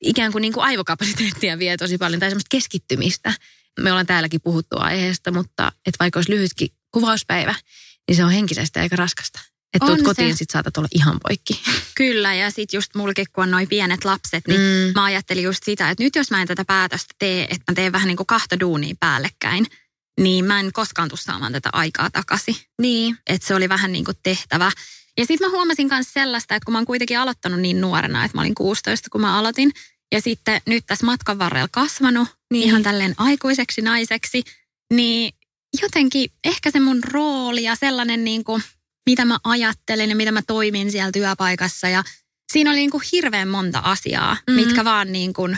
ikään 0.02 0.32
kuin, 0.32 0.42
niin 0.42 0.54
kuin 0.54 0.64
aivokapasiteettia 0.64 1.60
vie 1.60 1.78
tosi 1.78 1.98
paljon 1.98 2.20
tai 2.20 2.30
semmoista 2.30 2.50
keskittymistä. 2.52 3.34
Me 3.80 3.92
ollaan 3.92 4.06
täälläkin 4.06 4.42
puhuttu 4.42 4.76
aiheesta, 4.80 5.32
mutta 5.32 5.72
että 5.86 5.98
vaikka 6.00 6.18
olisi 6.18 6.32
lyhytkin 6.32 6.70
kuvauspäivä, 6.92 7.56
niin 8.08 8.16
se 8.16 8.26
on 8.26 8.32
henkisesti 8.32 8.80
aika 8.80 8.96
raskasta. 8.96 9.40
Että 9.74 9.86
tuut 9.88 10.02
kotiin, 10.02 10.38
sit 10.38 10.50
saatat 10.50 10.78
olla 10.78 10.88
ihan 10.96 11.20
poikki. 11.28 11.62
kyllä, 11.98 12.34
ja 12.34 12.52
sitten 12.52 12.78
just 12.78 12.96
mulkin, 12.96 13.26
kun 13.34 13.44
on 13.44 13.52
noin 13.52 13.68
pienet 13.70 14.06
lapset, 14.06 14.48
niin 14.48 14.60
Mm. 14.62 14.92
mä 14.96 15.04
ajattelin 15.04 15.44
just 15.44 15.64
sitä, 15.64 15.90
että 15.90 16.04
nyt 16.04 16.16
jos 16.16 16.32
mä 16.32 16.42
en 16.42 16.48
tätä 16.48 16.66
päätöstä 16.66 17.14
tee, 17.20 17.44
että 17.44 17.72
mä 17.72 17.76
teen 17.76 17.92
vähän 17.92 18.08
niin 18.08 18.18
kuin 18.18 18.28
kahta 18.28 18.60
duunia 18.60 18.96
päällekkäin, 19.00 19.66
niin 20.20 20.46
mä 20.46 20.60
en 20.60 20.74
koskaan 20.74 21.10
tule 21.10 21.20
saamaan 21.20 21.52
tätä 21.52 21.70
aikaa 21.74 22.10
takaisin. 22.10 22.56
Niin. 22.82 23.18
Että 23.28 23.48
se 23.48 23.56
oli 23.56 23.70
vähän 23.70 23.92
niin 23.92 24.06
kuin 24.06 24.18
tehtävä. 24.24 24.72
Ja 25.18 25.26
sitten 25.26 25.48
mä 25.48 25.52
huomasin 25.58 25.88
myös 25.88 26.14
sellaista, 26.14 26.56
että 26.56 26.66
kun 26.66 26.72
mä 26.72 26.78
oon 26.78 26.86
kuitenkin 26.86 27.20
aloittanut 27.20 27.60
niin 27.60 27.82
nuorena, 27.82 28.26
että 28.26 28.38
mä 28.38 28.42
olin 28.42 28.56
16, 28.56 29.10
kun 29.10 29.22
mä 29.22 29.38
aloitin. 29.40 29.72
Ja 30.14 30.22
sitten 30.22 30.62
nyt 30.68 30.84
tässä 30.88 31.06
matkan 31.06 31.40
varrella 31.40 31.68
kasvanut 31.72 32.28
Niin. 32.28 32.36
niin. 32.60 32.68
ihan 32.68 32.84
tälleen 32.84 33.14
aikuiseksi 33.18 33.82
naiseksi, 33.82 34.44
niin 34.94 35.34
jotenkin 35.82 36.30
ehkä 36.44 36.72
se 36.72 36.80
mun 36.80 37.04
rooli 37.04 37.64
ja 37.64 37.76
sellainen 37.76 38.24
niin 38.24 38.44
kuin, 38.44 38.64
mitä 39.06 39.26
mä 39.26 39.38
ajattelen 39.44 40.10
ja 40.10 40.16
mitä 40.16 40.32
mä 40.32 40.42
toimin 40.42 40.92
siellä 40.92 41.12
työpaikassa 41.12 41.90
ja 41.90 42.04
siinä 42.52 42.70
oli 42.70 42.80
niin 42.80 42.92
kuin 42.92 43.04
hirveän 43.12 43.48
monta 43.48 43.80
asiaa, 43.80 44.38
Mhm. 44.50 44.56
mitkä 44.60 44.86
vaan 44.86 45.12
niin 45.12 45.34
kuin 45.34 45.58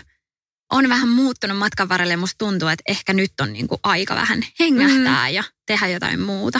on 0.72 0.90
vähän 0.90 1.10
muuttunut 1.10 1.58
matkan 1.58 1.90
varrelle. 1.90 2.14
ja 2.14 2.18
Musta 2.18 2.38
tuntuu, 2.38 2.68
että 2.68 2.84
ehkä 2.88 3.14
nyt 3.14 3.32
on 3.42 3.54
niin 3.54 3.68
kuin 3.68 3.80
aika 3.84 4.16
vähän 4.16 4.46
hengähtää 4.60 5.30
ja 5.30 5.44
tehdä 5.68 5.88
jotain 5.88 6.20
muuta. 6.20 6.60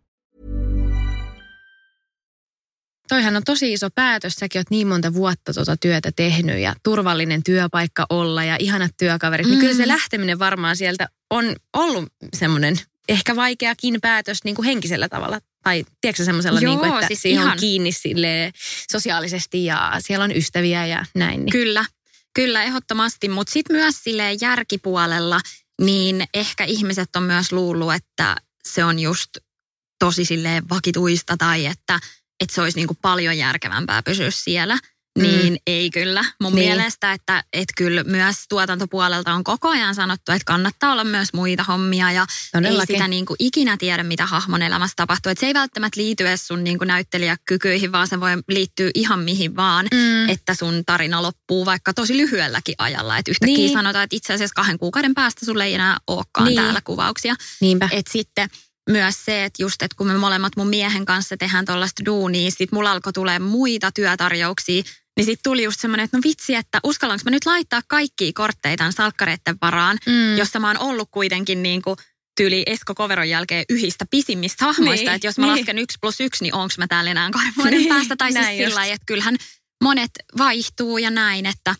Toihan 3.11 3.35
on 3.35 3.43
tosi 3.43 3.73
iso 3.73 3.89
päätös. 3.89 4.33
Säkin 4.33 4.59
oot 4.59 4.69
niin 4.69 4.87
monta 4.87 5.13
vuotta 5.13 5.53
tuota 5.53 5.77
työtä 5.77 6.11
tehnyt 6.15 6.59
ja 6.59 6.75
turvallinen 6.83 7.43
työpaikka 7.43 8.05
olla 8.09 8.43
ja 8.43 8.55
ihanat 8.59 8.91
työkaverit. 8.97 9.47
Mm. 9.47 9.49
Niin 9.49 9.59
kyllä 9.59 9.75
se 9.75 9.87
lähteminen 9.87 10.39
varmaan 10.39 10.77
sieltä 10.77 11.09
on 11.29 11.55
ollut 11.73 12.05
semmoinen 12.33 12.79
ehkä 13.09 13.35
vaikeakin 13.35 13.97
päätös 14.01 14.43
niin 14.43 14.55
kuin 14.55 14.65
henkisellä 14.65 15.09
tavalla. 15.09 15.39
Tai 15.63 15.85
tiedätkö 16.01 16.25
semmoisella, 16.25 16.59
Joo, 16.59 16.71
niin 16.71 16.79
kuin, 16.79 16.93
että 16.93 17.07
siis 17.07 17.21
siihen 17.21 17.39
on 17.39 17.45
ihan. 17.45 17.57
kiinni 17.57 17.91
silleen 17.91 18.53
sosiaalisesti 18.91 19.65
ja 19.65 19.91
siellä 19.99 20.23
on 20.23 20.35
ystäviä 20.35 20.85
ja 20.85 21.05
näin. 21.15 21.39
Niin. 21.39 21.51
Kyllä, 21.51 21.85
kyllä 22.33 22.63
ehdottomasti, 22.63 23.29
mutta 23.29 23.53
sitten 23.53 23.75
myös 23.75 23.95
sille 24.03 24.37
järkipuolella, 24.41 25.39
niin 25.81 26.23
ehkä 26.33 26.63
ihmiset 26.63 27.15
on 27.15 27.23
myös 27.23 27.51
luullut, 27.51 27.93
että 27.93 28.35
se 28.67 28.83
on 28.83 28.99
just 28.99 29.29
tosi 29.99 30.25
silleen 30.25 30.69
vakituista 30.69 31.37
tai 31.37 31.65
että, 31.65 31.99
että 32.41 32.55
se 32.55 32.61
olisi 32.61 32.77
niinku 32.77 32.97
paljon 33.01 33.37
järkevämpää 33.37 34.03
pysyä 34.03 34.31
siellä. 34.31 34.77
Mm. 35.19 35.23
Niin 35.23 35.57
ei 35.67 35.89
kyllä. 35.89 36.25
Mun 36.41 36.55
Niin. 36.55 36.67
mielestä, 36.69 37.13
että, 37.13 37.43
että 37.53 37.73
kyllä 37.77 38.03
myös 38.03 38.35
tuotantopuolelta 38.49 39.33
on 39.33 39.43
koko 39.43 39.69
ajan 39.69 39.95
sanottu, 39.95 40.31
että 40.31 40.45
kannattaa 40.45 40.91
olla 40.91 41.03
myös 41.03 41.33
muita 41.33 41.63
hommia 41.63 42.11
ja 42.11 42.21
ei 42.21 42.61
Todellakin. 42.61 42.95
sitä 42.95 43.07
niin 43.07 43.25
kuin 43.25 43.35
ikinä 43.39 43.77
tiedä, 43.77 44.03
mitä 44.03 44.25
hahmon 44.25 44.61
elämässä 44.61 44.93
tapahtuu. 44.95 45.31
Et 45.31 45.37
se 45.37 45.45
ei 45.45 45.53
välttämättä 45.53 45.99
liity 46.01 46.27
edes 46.27 46.47
sun 46.47 46.63
niin 46.63 46.77
kuin 46.77 46.87
näyttelijäkykyihin, 46.87 47.91
vaan 47.91 48.07
se 48.07 48.19
voi 48.19 48.31
liittyä 48.49 48.89
ihan 48.95 49.19
mihin 49.19 49.55
vaan, 49.55 49.87
Mm. 49.93 50.29
että 50.29 50.53
sun 50.53 50.83
tarina 50.85 51.21
loppuu 51.21 51.65
vaikka 51.65 51.93
tosi 51.93 52.17
lyhyelläkin 52.17 52.75
ajalla. 52.77 53.17
Että 53.17 53.31
yhtäkkiä 53.31 53.57
Niin. 53.57 53.73
sanotaan, 53.73 54.03
että 54.03 54.15
itse 54.15 54.33
asiassa 54.33 54.53
kahden 54.55 54.79
kuukauden 54.79 55.13
päästä 55.13 55.45
sulle 55.45 55.65
ei 55.65 55.73
enää 55.73 55.97
olekaan 56.07 56.47
Niin. 56.47 56.55
täällä 56.55 56.81
kuvauksia. 56.83 57.35
Niinpä. 57.61 57.89
Et 57.91 58.07
sitten 58.11 58.49
myös 58.89 59.25
se, 59.25 59.43
että 59.45 59.63
just, 59.63 59.81
että 59.81 59.95
kun 59.97 60.07
me 60.07 60.17
molemmat 60.17 60.55
mun 60.55 60.67
miehen 60.67 61.05
kanssa 61.05 61.37
tehdään 61.37 61.65
tuollaista 61.65 62.05
duunia, 62.05 62.51
sit 62.51 62.71
mulla 62.71 62.91
alkoi 62.91 63.13
tulee 63.13 63.39
muita 63.39 63.91
työtarjouksia, 63.91 64.83
niin 65.17 65.25
sitten 65.25 65.43
tuli 65.43 65.63
just 65.63 65.79
semmoinen, 65.79 66.03
että 66.03 66.17
no 66.17 66.21
vitsi, 66.25 66.55
että 66.55 66.79
uskallanko 66.83 67.21
mä 67.25 67.31
nyt 67.31 67.45
laittaa 67.45 67.81
kaikkia 67.87 68.31
kortteita 68.35 68.91
salkkareiden 68.91 69.55
varaan, 69.61 69.97
Mm. 70.05 70.37
jossa 70.37 70.59
mä 70.59 70.67
oon 70.67 70.77
ollut 70.79 71.09
kuitenkin 71.11 71.63
niin 71.63 71.81
kuin 71.81 71.95
tyyli 72.37 72.63
Esko 72.65 72.95
Koveron 72.95 73.29
jälkeen 73.29 73.65
yhistä 73.69 74.05
pisimmistä 74.11 74.65
hahmoista, 74.65 75.05
Niin, 75.05 75.15
että 75.15 75.27
jos 75.27 75.37
mä 75.37 75.45
niin. 75.45 75.55
lasken 75.57 75.77
yksi 75.79 75.97
plus 76.01 76.19
yksi, 76.19 76.43
niin 76.43 76.53
onko 76.55 76.73
mä 76.77 76.87
täällä 76.87 77.11
enää 77.11 77.29
kahden 77.31 77.53
vuoden 77.57 77.73
Niin, 77.73 77.89
päästä, 77.89 78.15
tai 78.15 78.33
siis 78.33 78.45
sillä 78.47 78.85
että 78.85 79.05
kyllähän 79.05 79.35
monet 79.83 80.11
vaihtuu 80.37 80.97
ja 80.97 81.09
näin, 81.09 81.45
että 81.45 81.75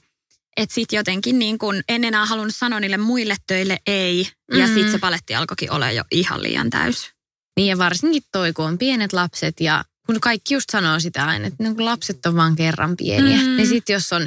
et 0.57 0.71
sitten 0.71 0.97
jotenkin 0.97 1.39
niin 1.39 1.57
kun 1.57 1.81
en 1.89 2.03
enää 2.03 2.25
halunnut 2.25 2.55
sanoa 2.55 2.79
niille 2.79 2.97
muille 2.97 3.35
töille 3.47 3.77
ei, 3.87 4.27
ja 4.57 4.67
Mm. 4.67 4.73
sitten 4.73 4.91
se 4.91 4.97
paletti 4.99 5.35
alkoikin 5.35 5.71
olla 5.71 5.91
jo 5.91 6.03
ihan 6.11 6.43
liian 6.43 6.69
täys. 6.69 7.11
Niin 7.57 7.67
ja 7.67 7.77
varsinkin 7.77 8.23
toi, 8.31 8.53
kun 8.53 8.65
on 8.65 8.77
pienet 8.77 9.13
lapset 9.13 9.59
ja 9.59 9.85
kun 10.05 10.19
kaikki 10.19 10.53
just 10.53 10.69
sanoo 10.71 10.99
sitä 10.99 11.25
aina, 11.25 11.47
että 11.47 11.63
niin 11.63 11.75
kun 11.75 11.85
lapset 11.85 12.25
on 12.25 12.35
vaan 12.35 12.55
kerran 12.55 12.97
pieniä. 12.97 13.37
Mm. 13.37 13.55
Niin 13.57 13.67
sitten 13.67 13.93
jos 13.93 14.13
on, 14.13 14.21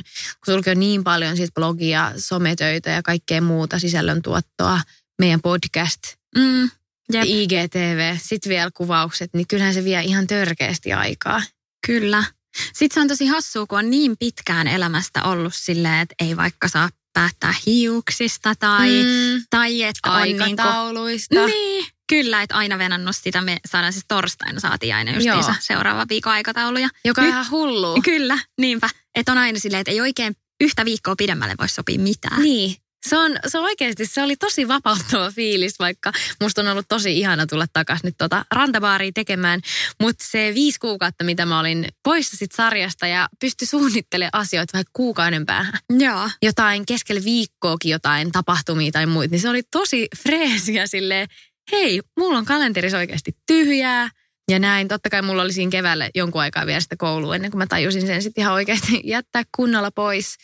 kun 0.45 0.55
sulki 0.55 0.71
on 0.71 0.81
niin 0.81 1.05
paljon 1.05 1.37
sit 1.37 1.55
blogia, 1.55 2.13
sometöitä 2.17 2.91
ja 2.91 3.03
kaikkea 3.03 3.41
muuta 3.41 3.79
sisällöntuottoa, 3.79 4.81
meidän 5.19 5.41
podcast, 5.43 6.01
Mm. 6.39 6.71
Jep. 7.13 7.25
IGTV, 7.27 8.17
sitten 8.23 8.51
vielä 8.51 8.71
kuvaukset, 8.75 9.31
niin 9.35 9.47
kyllähän 9.49 9.75
se 9.75 9.85
vie 9.85 10.03
ihan 10.03 10.27
törkeästi 10.27 10.93
aikaa. 10.93 11.43
Kyllä. 11.87 12.25
Sitten 12.73 12.95
se 12.95 13.01
on 13.01 13.09
tosi 13.09 13.27
hassua, 13.27 13.67
kun 13.67 13.79
on 13.79 13.91
niin 13.91 14.17
pitkään 14.19 14.69
elämästä 14.69 15.23
ollut 15.23 15.55
silleen, 15.55 16.01
että 16.01 16.15
ei 16.19 16.37
vaikka 16.37 16.69
saa 16.69 16.89
päättää 17.13 17.55
hiuksista 17.67 18.55
tai, 18.55 18.91
mm. 18.91 19.45
tai 19.51 19.83
että 19.83 20.11
on 20.11 20.23
niinku, 20.23 20.43
Aikatauluista. 20.43 21.47
Niin, 21.47 21.87
kyllä, 22.09 22.43
että 22.43 22.55
aina 22.55 22.79
venannut 22.79 23.17
sitä. 23.17 23.41
Me 23.41 23.59
saadaan 23.67 23.93
siis 23.93 24.05
torstaina 24.09 24.61
saatiin 24.61 24.95
aina 24.95 25.13
justiinsa 25.13 25.55
seuraava 25.61 26.07
viikon 26.09 26.33
aikatauluja. 26.33 26.89
Joka 27.05 27.21
on 27.21 27.27
Nyt- 27.27 27.33
ihan 27.33 27.51
hullu. 27.51 28.03
Kyllä, 28.03 28.39
niinpä. 28.61 28.89
Että 29.15 29.33
on 29.33 29.39
aina 29.39 29.59
silleen, 29.59 29.81
että 29.81 29.91
ei 29.91 30.01
oikein 30.01 30.37
yhtä 30.61 30.85
viikkoa 30.85 31.17
pidemmälle 31.17 31.55
voi 31.59 31.69
sopia 31.69 31.99
mitään. 31.99 32.43
Niin. 32.43 32.77
Se 33.09 33.19
on, 33.19 33.37
se 33.47 33.59
on 33.59 33.65
oikeasti, 33.65 34.07
se 34.07 34.23
oli 34.23 34.37
tosi 34.37 34.69
vapauttava 34.69 35.31
fiilis, 35.31 35.79
vaikka 35.79 36.13
musta 36.41 36.61
on 36.61 36.69
ollut 36.69 36.89
tosi 36.89 37.19
ihana 37.19 37.47
tulla 37.47 37.67
takaisin 37.73 38.07
nyt 38.07 38.15
tota 38.19 38.45
rantabaaria 38.51 39.13
tekemään. 39.15 39.61
Mutta 40.01 40.25
se 40.31 40.53
viisi 40.55 40.79
kuukautta, 40.79 41.25
mitä 41.25 41.47
mä 41.47 41.61
olin 41.61 41.89
poissa 42.03 42.37
sit 42.37 42.53
sarjasta 42.53 43.07
ja 43.07 43.29
pysty 43.41 43.67
suunnittelemaan 43.67 44.41
asioita 44.41 44.79
vaikka 44.79 44.91
kuukauden 44.93 45.47
päähän. 45.47 45.79
Joo. 45.99 46.31
Jotain 46.43 46.87
keskellä 46.87 47.25
viikkoakin 47.25 47.91
jotain 47.91 48.33
tapahtumia 48.33 48.93
tai 48.93 49.07
muita, 49.07 49.31
niin 49.33 49.41
se 49.41 49.49
oli 49.49 49.63
tosi 49.63 50.09
freesiä 50.23 50.87
silleen, 50.87 51.29
hei, 51.73 52.01
mulla 52.19 52.39
on 52.39 52.45
kalenterissa 52.45 52.99
oikeasti 52.99 53.33
tyhjää. 53.47 54.11
Ja 54.51 54.59
näin, 54.59 54.89
totta 54.89 55.11
kai 55.11 55.23
mulla 55.23 55.43
oli 55.43 55.53
siinä 55.53 55.71
keväällä 55.71 56.11
jonkun 56.15 56.41
aikaa 56.41 56.67
vielä 56.67 56.81
sitä 56.81 56.97
koulua 56.97 57.35
ennen 57.35 57.51
kuin 57.51 57.59
mä 57.59 57.67
tajusin 57.67 58.07
sen 58.07 58.23
sitten 58.23 58.43
ihan 58.43 58.55
oikeasti 58.55 59.01
jättää 59.05 59.43
kunnolla 59.57 59.91
pois. 59.91 60.37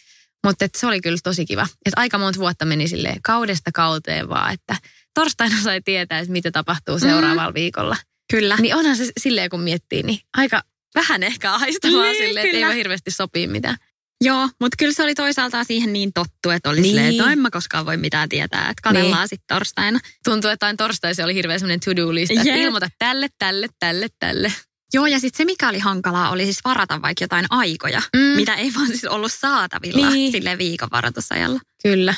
Mutta 0.47 0.67
se 0.77 0.87
oli 0.87 1.01
kyllä 1.01 1.19
tosi 1.23 1.47
kiva. 1.47 1.63
Että 1.63 2.01
aika 2.01 2.19
monta 2.19 2.39
vuotta 2.41 2.65
meni 2.65 2.89
sille 2.89 3.17
kaudesta 3.23 3.71
kauteen 3.75 4.29
vaan, 4.29 4.55
että 4.55 4.77
torstaina 5.15 5.63
sai 5.63 5.81
tietää, 5.85 6.19
että 6.19 6.33
mitä 6.33 6.51
tapahtuu 6.51 6.99
seuraavalla 6.99 7.55
viikolla. 7.55 7.97
Kyllä. 8.33 8.57
Niin 8.61 8.75
onhan 8.75 8.97
se 8.97 9.13
silleen, 9.21 9.51
kun 9.51 9.61
miettii, 9.61 10.03
niin 10.03 10.19
aika 10.37 10.63
vähän 10.95 11.23
ehkä 11.23 11.53
aistavaa 11.53 12.03
Niin, 12.05 12.27
silleen, 12.27 12.47
että 12.47 12.69
ei 12.69 12.77
hirveästi 12.77 13.11
sopii 13.11 13.47
mitään. 13.47 13.77
Joo, 14.25 14.49
mutta 14.61 14.77
kyllä 14.79 14.93
se 14.93 15.03
oli 15.03 15.15
toisaalta 15.15 15.65
siihen 15.65 15.93
niin 15.93 16.13
tottu, 16.13 16.51
että 16.51 16.71
oli 16.71 16.81
Niin. 16.81 16.89
silleen, 16.91 17.07
että 17.11 17.23
no 17.23 17.31
en 17.33 17.39
mä 17.39 17.51
koskaan 17.51 17.87
voi 17.87 17.97
mitään 17.97 18.29
tietää, 18.29 18.61
että 18.71 18.83
katellaan 18.83 19.21
Niin. 19.21 19.29
sitten 19.29 19.57
torstaina. 19.57 20.01
Tuntuu, 20.25 20.51
että 20.51 20.67
aina 20.67 20.77
torstaisin 20.77 21.25
oli 21.25 21.35
hirveä 21.35 21.59
semmoinen 21.59 21.81
to-do-lista, 21.81 22.41
että 22.41 22.55
ilmoita 22.55 22.89
tälle, 22.99 23.29
tälle, 23.39 23.67
tälle, 23.79 24.07
tälle. 24.19 24.53
Joo, 24.95 25.07
ja 25.07 25.21
sitten 25.21 25.37
se 25.39 25.45
mikä 25.45 25.69
oli 25.69 25.79
hankalaa 25.79 26.31
oli 26.31 26.45
siis 26.45 26.61
varata 26.65 27.03
vaikka 27.03 27.25
jotain 27.25 27.47
aikoja, 27.51 28.03
Mm. 28.17 28.21
mitä 28.21 28.55
ei 28.55 28.75
vaan 28.75 28.87
siis 28.87 29.05
ollut 29.05 29.33
saatavilla 29.33 30.11
Niin. 30.11 30.33
sille 30.33 30.59
viikon 30.59 30.89
varoitusajalla. 30.93 31.61
Kyllä. 31.83 32.15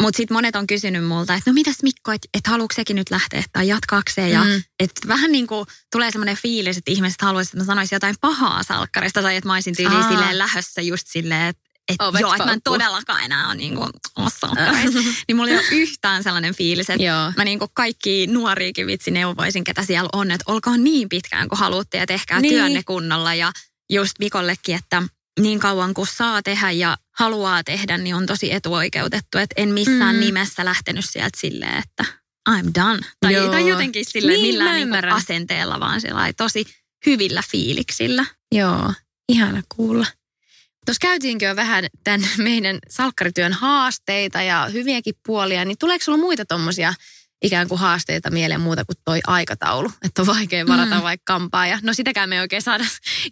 Mutta 0.00 0.16
sitten 0.16 0.34
monet 0.34 0.56
on 0.56 0.66
kysynyt 0.66 1.04
multa, 1.04 1.34
että 1.34 1.50
no 1.50 1.54
mitäs 1.54 1.82
Mikko, 1.82 2.12
että 2.12 2.28
et 2.34 2.46
haluatko 2.46 2.74
sekin 2.74 2.96
nyt 2.96 3.10
lähteä 3.10 3.42
tai 3.52 3.68
jatkaakseen. 3.68 4.30
Ja 4.30 4.44
Mm. 4.44 4.62
että 4.80 5.08
vähän 5.08 5.32
niin 5.32 5.46
kuin 5.46 5.66
tulee 5.92 6.10
semmoinen 6.10 6.36
fiilis, 6.36 6.76
että 6.76 6.90
ihmiset 6.90 7.22
haluaisivat, 7.22 7.54
että 7.54 7.62
mä 7.62 7.66
sanoisin 7.66 7.96
jotain 7.96 8.14
pahaa 8.20 8.62
salkkarista 8.62 9.22
tai 9.22 9.36
että 9.36 9.48
mä 9.48 9.54
olisin 9.54 9.76
tyyliin 9.76 10.04
silleen 10.08 10.38
lähössä 10.38 10.82
just 10.82 11.06
silleen, 11.06 11.46
että 11.46 11.62
et 11.88 11.96
Ovet 12.02 12.20
joo, 12.20 12.32
että 12.32 12.44
mä 12.46 12.52
en 12.52 12.62
todellakaan 12.62 13.24
enää 13.24 13.46
ole 13.46 13.54
niin 13.62 13.74
kuin, 13.76 13.90
niin 15.28 15.36
mulla 15.36 15.50
ei 15.50 15.56
ole 15.56 15.64
yhtään 15.70 16.22
sellainen 16.22 16.54
fiilis, 16.54 16.90
että 16.90 17.02
Joo. 17.04 17.32
mä 17.36 17.44
niin 17.44 17.58
kuin 17.58 17.70
kaikki 17.74 18.26
nuoriikin 18.26 18.86
vitsi 18.86 19.10
neuvoisin, 19.10 19.64
ketä 19.64 19.82
siellä 19.84 20.08
on, 20.12 20.30
että 20.30 20.44
olkaa 20.52 20.76
niin 20.76 21.08
pitkään 21.08 21.48
kuin 21.48 21.58
haluatte 21.58 21.98
ja 21.98 22.06
tehkää 22.06 22.40
Niin. 22.40 22.54
työnne 22.54 22.82
kunnolla. 22.82 23.34
Ja 23.34 23.52
just 23.92 24.12
Mikollekin, 24.18 24.74
että 24.76 25.02
niin 25.40 25.58
kauan 25.60 25.94
kuin 25.94 26.06
saa 26.06 26.42
tehdä 26.42 26.70
ja 26.70 26.96
haluaa 27.18 27.64
tehdä, 27.64 27.98
niin 27.98 28.14
on 28.14 28.26
tosi 28.26 28.52
etuoikeutettu. 28.52 29.38
Että 29.38 29.54
en 29.62 29.68
missään 29.68 30.16
Mm. 30.16 30.20
nimessä 30.20 30.64
lähtenyt 30.64 31.04
sieltä 31.08 31.38
silleen, 31.40 31.78
että 31.78 32.04
I'm 32.50 32.70
done. 32.74 33.00
Tai, 33.20 33.32
Joo. 33.34 33.50
tai 33.50 33.68
jotenkin 33.68 34.04
silleen 34.08 34.40
Niin, 34.40 34.54
millään 34.54 34.74
niin 34.74 34.82
ymmärrän. 34.82 35.16
asenteella, 35.16 35.80
vaan 35.80 36.00
sillä 36.00 36.32
tosi 36.36 36.64
hyvillä 37.06 37.42
fiiliksillä. 37.50 38.24
Joo, 38.54 38.92
ihana 39.28 39.62
kuulla. 39.76 40.06
Tuossa 40.86 41.00
käytiinkö 41.00 41.46
jo 41.46 41.56
vähän 41.56 41.86
tämän 42.04 42.28
meidän 42.38 42.78
salkkarityön 42.88 43.52
haasteita 43.52 44.42
ja 44.42 44.68
hyviäkin 44.72 45.14
puolia, 45.26 45.64
niin 45.64 45.78
tuleeko 45.78 46.04
sulla 46.04 46.18
muita 46.18 46.44
tuommoisia 46.44 46.94
ikään 47.42 47.68
kuin 47.68 47.78
haasteita 47.78 48.30
mieleen 48.30 48.60
muuta 48.60 48.84
kuin 48.84 48.96
toi 49.04 49.20
aikataulu? 49.26 49.92
Että 50.04 50.22
on 50.22 50.26
vaikea 50.26 50.66
varata 50.66 50.96
mm. 50.96 51.02
vaikka 51.02 51.32
kampaa. 51.32 51.66
Ja 51.66 51.78
no 51.82 51.92
sitäkään 51.92 52.28
me 52.28 52.34
ei 52.34 52.40
oikein 52.40 52.62
saada 52.62 52.84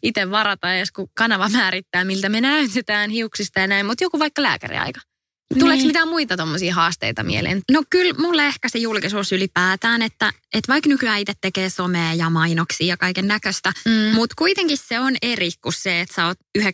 itse 0.03 0.31
varata 0.31 0.75
edes, 0.75 0.93
kun 0.93 1.09
kanava 1.15 1.49
määrittää, 1.49 2.05
miltä 2.05 2.29
me 2.29 2.41
näytetään 2.41 3.11
hiuksista 3.11 3.61
ja 3.61 3.67
näin, 3.67 3.87
mutta 3.87 4.05
joku 4.05 4.19
vaikka 4.19 4.43
lääkäriaika. 4.43 5.01
Tuleeko 5.59 5.77
niin. 5.77 5.87
mitään 5.87 6.09
muita 6.09 6.37
tuommoisia 6.37 6.75
haasteita 6.75 7.23
mieleen? 7.23 7.63
No 7.71 7.83
kyllä 7.91 8.15
mulle 8.19 8.47
ehkä 8.47 8.69
se 8.69 8.79
julkisuus 8.79 9.33
ylipäätään, 9.33 10.03
että, 10.03 10.33
että 10.55 10.73
vaikka 10.73 10.89
nykyään 10.89 11.21
itse 11.21 11.33
tekee 11.41 11.71
somea 11.71 12.15
ja 12.15 12.31
mainoksia 12.31 12.87
ja 12.87 12.97
kaiken 12.97 13.29
näköistä, 13.29 13.73
mm. 13.85 14.15
mutta 14.15 14.35
kuitenkin 14.39 14.79
se 14.79 15.01
on 15.01 15.17
eri 15.23 15.51
kuin 15.63 15.73
se, 15.73 16.01
että 16.01 16.15
sä 16.15 16.27
oot 16.27 16.39
19.30 16.59 16.65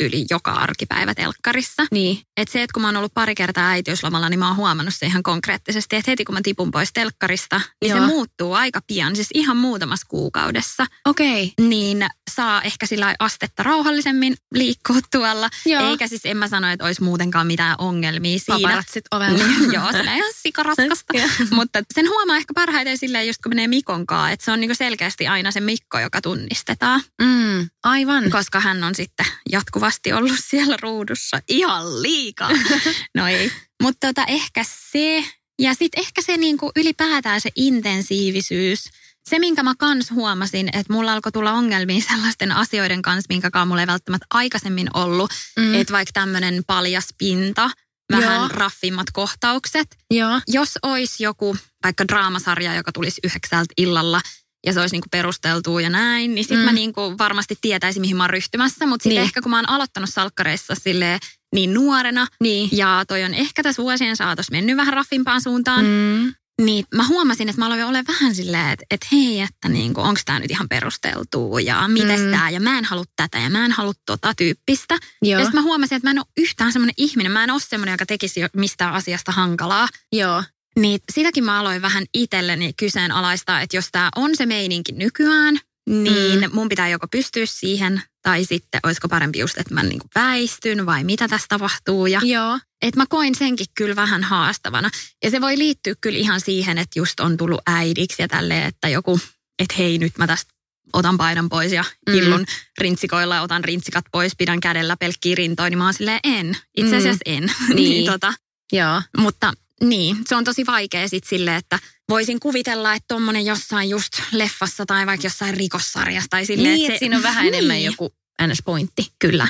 yli 0.00 0.24
joka 0.30 0.52
arkipäivä 0.52 1.14
telkkarissa. 1.14 1.86
Niin. 1.90 2.18
Että 2.36 2.52
se, 2.52 2.62
että 2.62 2.74
kun 2.74 2.82
mä 2.82 2.88
oon 2.88 2.96
ollut 2.96 3.14
pari 3.14 3.34
kertaa 3.34 3.68
äitiyslomalla, 3.68 4.28
niin 4.28 4.38
mä 4.38 4.46
oon 4.46 4.56
huomannut 4.56 4.94
se 4.94 5.06
ihan 5.06 5.22
konkreettisesti, 5.22 5.96
että 5.96 6.10
heti 6.10 6.24
kun 6.24 6.34
mä 6.34 6.40
tipun 6.42 6.70
pois 6.70 6.90
telkkarista, 6.94 7.60
niin 7.82 7.90
Joo. 7.90 8.00
se 8.00 8.06
muuttuu 8.06 8.52
aika 8.52 8.80
pian, 8.86 9.16
siis 9.16 9.28
ihan 9.34 9.56
muutamassa 9.56 10.06
kuukaudessa. 10.08 10.86
Okei. 11.04 11.44
Okay. 11.44 11.68
Niin 11.68 12.06
saa 12.34 12.62
ehkä 12.62 12.86
sillä 12.86 13.14
astetta 13.18 13.62
rauhallisemmin 13.62 14.36
liikkua 14.54 14.96
tuolla. 15.12 15.50
Joo. 15.66 15.90
Eikä 15.90 16.08
siis 16.08 16.22
en 16.24 16.36
mä 16.36 16.48
sano, 16.48 16.70
että 16.70 16.84
olisi 16.84 17.02
muutenkaan 17.02 17.46
mitään 17.46 17.75
ongelmia 17.78 18.38
siinä. 18.38 18.58
Paparatsit 18.60 19.04
ovella. 19.10 19.44
Joo, 19.74 19.92
se 19.92 19.98
on 19.98 20.04
ihan 20.04 20.32
sikaraskasta. 20.42 21.14
Mutta 21.50 21.82
sen 21.94 22.08
huomaa 22.08 22.36
ehkä 22.36 22.54
parhaiten 22.54 22.98
silleen, 22.98 23.26
just 23.26 23.42
kun 23.42 23.50
menee 23.50 23.68
Mikonkaan, 23.68 24.32
että 24.32 24.44
se 24.44 24.52
on 24.52 24.60
niinku 24.60 24.74
selkeästi 24.74 25.26
aina 25.26 25.50
se 25.50 25.60
Mikko, 25.60 25.98
joka 25.98 26.20
tunnistetaan. 26.20 27.00
Mm, 27.22 27.68
aivan. 27.84 28.30
Koska 28.30 28.60
hän 28.60 28.84
on 28.84 28.94
sitten 28.94 29.26
jatkuvasti 29.52 30.12
ollut 30.12 30.38
siellä 30.46 30.76
ruudussa 30.82 31.40
ihan 31.48 32.02
liikaa. 32.02 32.50
no 33.16 33.28
ei. 33.28 33.52
Mutta 33.82 34.06
tota, 34.06 34.24
ehkä 34.28 34.64
se, 34.92 35.24
ja 35.58 35.74
sitten 35.74 36.00
ehkä 36.00 36.22
se 36.22 36.36
niinku 36.36 36.72
ylipäätään 36.76 37.40
se 37.40 37.50
intensiivisyys– 37.56 38.84
se, 39.30 39.38
minkä 39.38 39.62
mä 39.62 39.74
kans 39.78 40.10
huomasin, 40.10 40.68
että 40.72 40.92
mulla 40.92 41.12
alkoi 41.12 41.32
tulla 41.32 41.52
ongelmia 41.52 42.02
sellaisten 42.08 42.52
asioiden 42.52 43.02
kanssa, 43.02 43.26
minkä 43.28 43.50
mulla 43.66 43.80
ei 43.80 43.86
välttämättä 43.86 44.26
aikaisemmin 44.34 44.88
ollut. 44.94 45.30
Mm. 45.58 45.74
Että 45.74 45.92
vaikka 45.92 46.12
tämmöinen 46.12 46.62
paljas 46.66 47.08
pinta, 47.18 47.70
vähän 48.12 48.36
Joo. 48.36 48.48
raffimmat 48.48 49.06
kohtaukset. 49.12 49.96
Joo. 50.10 50.40
Jos 50.48 50.78
olisi 50.82 51.22
joku 51.22 51.56
vaikka 51.84 52.08
draamasarja, 52.08 52.74
joka 52.74 52.92
tulisi 52.92 53.20
yhdeksältä 53.24 53.74
illalla 53.76 54.20
ja 54.66 54.72
se 54.72 54.80
olisi 54.80 54.94
niinku 54.94 55.08
perusteltua 55.10 55.80
ja 55.80 55.90
näin, 55.90 56.34
niin 56.34 56.44
sitten 56.44 56.58
mm. 56.58 56.64
mä 56.64 56.72
niinku 56.72 57.14
varmasti 57.18 57.54
tietäisin, 57.60 58.00
mihin 58.00 58.16
mä 58.16 58.22
oon 58.22 58.30
ryhtymässä. 58.30 58.86
Mutta 58.86 59.02
sitten 59.02 59.16
niin. 59.16 59.24
ehkä 59.24 59.42
kun 59.42 59.50
mä 59.50 59.56
oon 59.56 59.68
aloittanut 59.68 60.10
salkkareissa 60.10 60.74
silleen, 60.74 61.20
niin 61.54 61.74
nuorena. 61.74 62.26
Niin. 62.40 62.68
Ja 62.72 63.04
toi 63.08 63.24
on 63.24 63.34
ehkä 63.34 63.62
tässä 63.62 63.82
vuosien 63.82 64.16
saatossa 64.16 64.52
mennyt 64.52 64.76
vähän 64.76 64.94
raffimpaan 64.94 65.42
suuntaan. 65.42 65.84
Mm. 65.84 66.34
Niin 66.62 66.84
mä 66.94 67.06
huomasin, 67.06 67.48
että 67.48 67.60
mä 67.60 67.66
aloin 67.66 67.84
olla 67.84 67.98
vähän 68.08 68.34
silleen, 68.34 68.70
että, 68.70 68.84
että 68.90 69.06
hei, 69.12 69.40
että 69.40 69.68
niin 69.68 69.94
kuin, 69.94 70.06
onko 70.06 70.20
tämä 70.24 70.38
nyt 70.38 70.50
ihan 70.50 70.68
perusteltua 70.68 71.60
ja 71.60 71.88
miten 71.88 72.20
mm. 72.20 72.30
tämä 72.30 72.50
ja 72.50 72.60
mä 72.60 72.78
en 72.78 72.84
halua 72.84 73.04
tätä 73.16 73.38
ja 73.38 73.50
mä 73.50 73.64
en 73.64 73.72
halua 73.72 73.92
tota 74.06 74.34
tyyppistä. 74.34 74.98
Joo. 75.22 75.40
Ja 75.40 75.44
sitten 75.44 75.60
mä 75.60 75.64
huomasin, 75.64 75.96
että 75.96 76.06
mä 76.06 76.10
en 76.10 76.18
ole 76.18 76.26
yhtään 76.36 76.72
semmoinen 76.72 76.94
ihminen, 76.96 77.32
mä 77.32 77.44
en 77.44 77.50
ole 77.50 77.60
semmoinen, 77.60 77.92
joka 77.92 78.06
tekisi 78.06 78.40
mistään 78.56 78.94
asiasta 78.94 79.32
hankalaa. 79.32 79.88
Joo. 80.12 80.42
Niin 80.78 81.00
sitäkin 81.12 81.44
mä 81.44 81.60
aloin 81.60 81.82
vähän 81.82 82.04
itselleni 82.14 82.72
kyseenalaistaa, 82.72 83.60
että 83.60 83.76
jos 83.76 83.88
tämä 83.92 84.08
on 84.16 84.30
se 84.36 84.46
meininki 84.46 84.92
nykyään, 84.92 85.58
niin 85.86 86.40
mm. 86.40 86.50
mun 86.52 86.68
pitää 86.68 86.88
joko 86.88 87.08
pystyä 87.08 87.46
siihen, 87.46 88.02
tai 88.22 88.44
sitten 88.44 88.80
olisiko 88.82 89.08
parempi 89.08 89.38
just, 89.38 89.58
että 89.58 89.74
mä 89.74 89.82
niin 89.82 89.98
kuin 89.98 90.10
väistyn 90.14 90.86
vai 90.86 91.04
mitä 91.04 91.28
tässä 91.28 91.46
tapahtuu. 91.48 92.06
Ja 92.06 92.20
Joo. 92.24 92.58
Että 92.82 93.00
mä 93.00 93.04
koin 93.08 93.34
senkin 93.34 93.66
kyllä 93.74 93.96
vähän 93.96 94.22
haastavana. 94.22 94.90
Ja 95.24 95.30
se 95.30 95.40
voi 95.40 95.58
liittyä 95.58 95.94
kyllä 96.00 96.18
ihan 96.18 96.40
siihen, 96.40 96.78
että 96.78 96.98
just 96.98 97.20
on 97.20 97.36
tullut 97.36 97.60
äidiksi 97.66 98.22
ja 98.22 98.28
tälleen, 98.28 98.66
että 98.66 98.88
joku, 98.88 99.20
että 99.58 99.74
hei 99.78 99.98
nyt 99.98 100.18
mä 100.18 100.26
tästä 100.26 100.56
otan 100.92 101.16
paidan 101.16 101.48
pois 101.48 101.72
ja 101.72 101.84
hillun 102.12 102.40
mm. 102.40 102.46
rintsikoilla 102.78 103.34
ja 103.34 103.42
otan 103.42 103.64
rintsikat 103.64 104.04
pois, 104.12 104.32
pidän 104.38 104.60
kädellä 104.60 104.96
pelkkiä 104.96 105.34
rintoja, 105.34 105.70
niin 105.70 105.78
mä 105.78 105.84
oon 105.84 105.94
silleen 105.94 106.20
en. 106.24 106.56
Itse 106.76 106.96
asiassa 106.96 107.24
mm. 107.26 107.36
en. 107.36 107.42
Niin. 107.68 107.76
niin 107.76 108.12
tota, 108.12 108.34
Joo. 108.72 109.02
Mutta 109.16 109.52
niin, 109.80 110.16
se 110.26 110.36
on 110.36 110.44
tosi 110.44 110.66
vaikea 110.66 111.08
sitten 111.08 111.28
sille, 111.28 111.56
että 111.56 111.78
voisin 112.08 112.40
kuvitella, 112.40 112.94
että 112.94 113.04
tuommoinen 113.08 113.46
jossain 113.46 113.90
just 113.90 114.12
leffassa 114.32 114.86
tai 114.86 115.06
vaikka 115.06 115.26
jossain 115.26 115.56
rikossarjassa 115.56 116.30
tai 116.30 116.46
silleen, 116.46 116.74
niin, 116.74 116.86
että, 116.86 116.96
se, 116.96 116.98
siinä 116.98 117.16
on 117.16 117.22
vähän 117.22 117.44
niin. 117.44 117.54
enemmän 117.54 117.82
joku 117.82 118.14
NS-pointti. 118.42 119.12
Kyllä. 119.18 119.48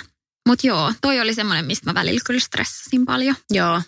Mutta 0.48 0.66
joo, 0.66 0.92
toi 1.00 1.20
oli 1.20 1.34
semmoinen, 1.34 1.64
mistä 1.64 1.90
mä 1.90 1.94
välillä 1.94 2.20
kyllä 2.24 2.40
stressasin 2.40 3.04
paljon. 3.04 3.36
Joo. 3.50 3.82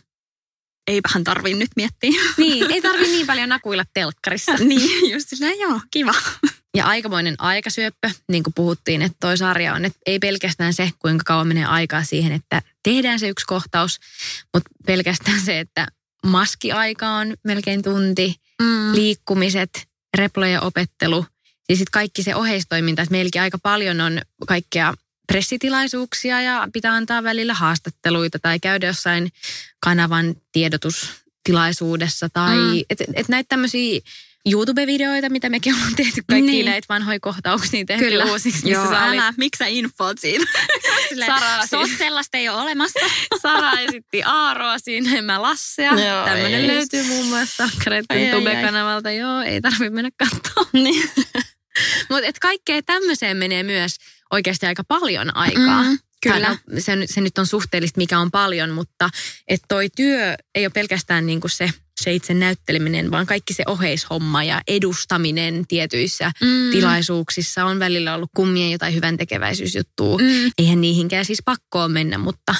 Eipähän 0.86 1.24
tarvii 1.24 1.54
nyt 1.54 1.70
miettiä. 1.76 2.10
Niin, 2.36 2.70
ei 2.70 2.82
tarvi 2.82 3.06
niin 3.06 3.26
paljon 3.26 3.48
nakuilla 3.48 3.84
telkkarissa. 3.94 4.52
niin, 4.64 5.10
just 5.10 5.28
silleen, 5.28 5.58
joo, 5.58 5.80
kiva. 5.90 6.14
Ja 6.76 6.86
aikamoinen 6.86 7.34
aikasyöppö, 7.38 8.10
niin 8.28 8.42
kuin 8.42 8.54
puhuttiin, 8.54 9.02
että 9.02 9.16
toi 9.20 9.36
sarja 9.38 9.74
on, 9.74 9.84
että 9.84 9.98
ei 10.06 10.18
pelkästään 10.18 10.74
se, 10.74 10.90
kuinka 10.98 11.24
kauan 11.26 11.46
menee 11.48 11.64
aikaa 11.64 12.04
siihen, 12.04 12.32
että 12.32 12.62
tehdään 12.82 13.18
se 13.18 13.28
yksi 13.28 13.46
kohtaus, 13.46 14.00
mutta 14.54 14.70
pelkästään 14.86 15.40
se, 15.40 15.60
että 15.60 15.88
maskiaika 16.28 17.08
on 17.08 17.34
melkein 17.44 17.82
tunti, 17.82 18.34
mm. 18.62 18.94
liikkumiset, 18.94 19.88
replojen 20.16 20.62
opettelu, 20.62 21.26
siis 21.66 21.78
sit 21.78 21.90
kaikki 21.90 22.22
se 22.22 22.34
oheistoiminta, 22.34 23.02
että 23.02 23.12
meilläkin 23.12 23.42
aika 23.42 23.58
paljon 23.58 24.00
on 24.00 24.20
kaikkea 24.46 24.94
pressitilaisuuksia 25.26 26.42
ja 26.42 26.68
pitää 26.72 26.94
antaa 26.94 27.22
välillä 27.22 27.54
haastatteluita 27.54 28.38
tai 28.38 28.60
käydä 28.60 28.86
jossain 28.86 29.32
kanavan 29.80 30.34
tiedotustilaisuudessa 30.52 32.28
tai 32.28 32.56
mm. 32.56 32.84
että 32.90 33.04
et 33.14 33.28
näitä 33.28 33.48
tämmöisiä 33.48 34.00
YouTube-videoita, 34.52 35.30
mitä 35.30 35.48
mekin 35.48 35.74
ollaan 35.74 35.94
tehty 35.96 36.22
kaikki 36.28 36.50
niin. 36.50 36.66
näitä 36.66 36.86
vanhoja 36.88 37.20
kohtauksia 37.20 37.84
tehty 37.84 38.04
Kyllä. 38.04 38.24
uusiksi. 38.24 38.70
Joo, 38.70 38.92
älä, 38.92 39.26
oli... 39.26 39.34
miksi 39.36 39.58
sä 39.58 39.66
infoat 39.66 40.18
siitä? 40.18 40.44
Sara, 41.26 41.66
sos 41.66 41.90
sellaista 41.98 42.38
ei 42.38 42.48
ole 42.48 42.62
olemassa. 42.62 43.00
Sara 43.42 43.72
esitti 43.72 44.22
Aaroa 44.22 44.78
siinä, 44.78 45.18
en 45.18 45.24
mä 45.24 45.42
Lassea. 45.42 45.92
Tämmöinen 46.24 46.66
löytyy 46.66 47.02
muun 47.02 47.26
muassa 47.26 47.68
Kretten 47.78 48.30
Tube-kanavalta. 48.30 49.10
Joo, 49.10 49.40
ei 49.40 49.60
tarvitse 49.60 49.90
mennä 49.90 50.10
katsoa. 50.18 50.68
Niin. 50.72 51.10
Mutta 52.10 52.40
kaikkea 52.40 52.82
tämmöiseen 52.82 53.36
menee 53.36 53.62
myös 53.62 53.96
oikeasti 54.30 54.66
aika 54.66 54.84
paljon 54.84 55.36
aikaa. 55.36 55.82
Mm, 55.82 55.98
kyllä. 56.22 56.58
se, 56.78 56.92
se 57.06 57.20
nyt 57.20 57.38
on 57.38 57.46
suhteellista, 57.46 57.98
mikä 57.98 58.18
on 58.18 58.30
paljon, 58.30 58.70
mutta 58.70 59.10
että 59.48 59.64
toi 59.68 59.88
työ 59.96 60.34
ei 60.54 60.66
ole 60.66 60.70
pelkästään 60.74 61.26
niinku 61.26 61.48
se, 61.48 61.70
se 62.02 62.14
itse 62.14 62.34
näytteleminen, 62.34 63.10
vaan 63.10 63.26
kaikki 63.26 63.54
se 63.54 63.62
oheishomma 63.66 64.44
ja 64.44 64.60
edustaminen 64.68 65.66
tietyissä 65.66 66.32
mm. 66.40 66.70
tilaisuuksissa 66.70 67.64
on 67.64 67.78
välillä 67.78 68.14
ollut 68.14 68.30
kummien 68.36 68.70
jotain 68.70 68.94
hyvän 68.94 69.16
tekeväisyysjuttua. 69.16 70.18
Mm. 70.18 70.50
Eihän 70.58 70.80
niihinkään 70.80 71.24
siis 71.24 71.42
pakkoon 71.44 71.92
mennä, 71.92 72.18
mutta 72.18 72.54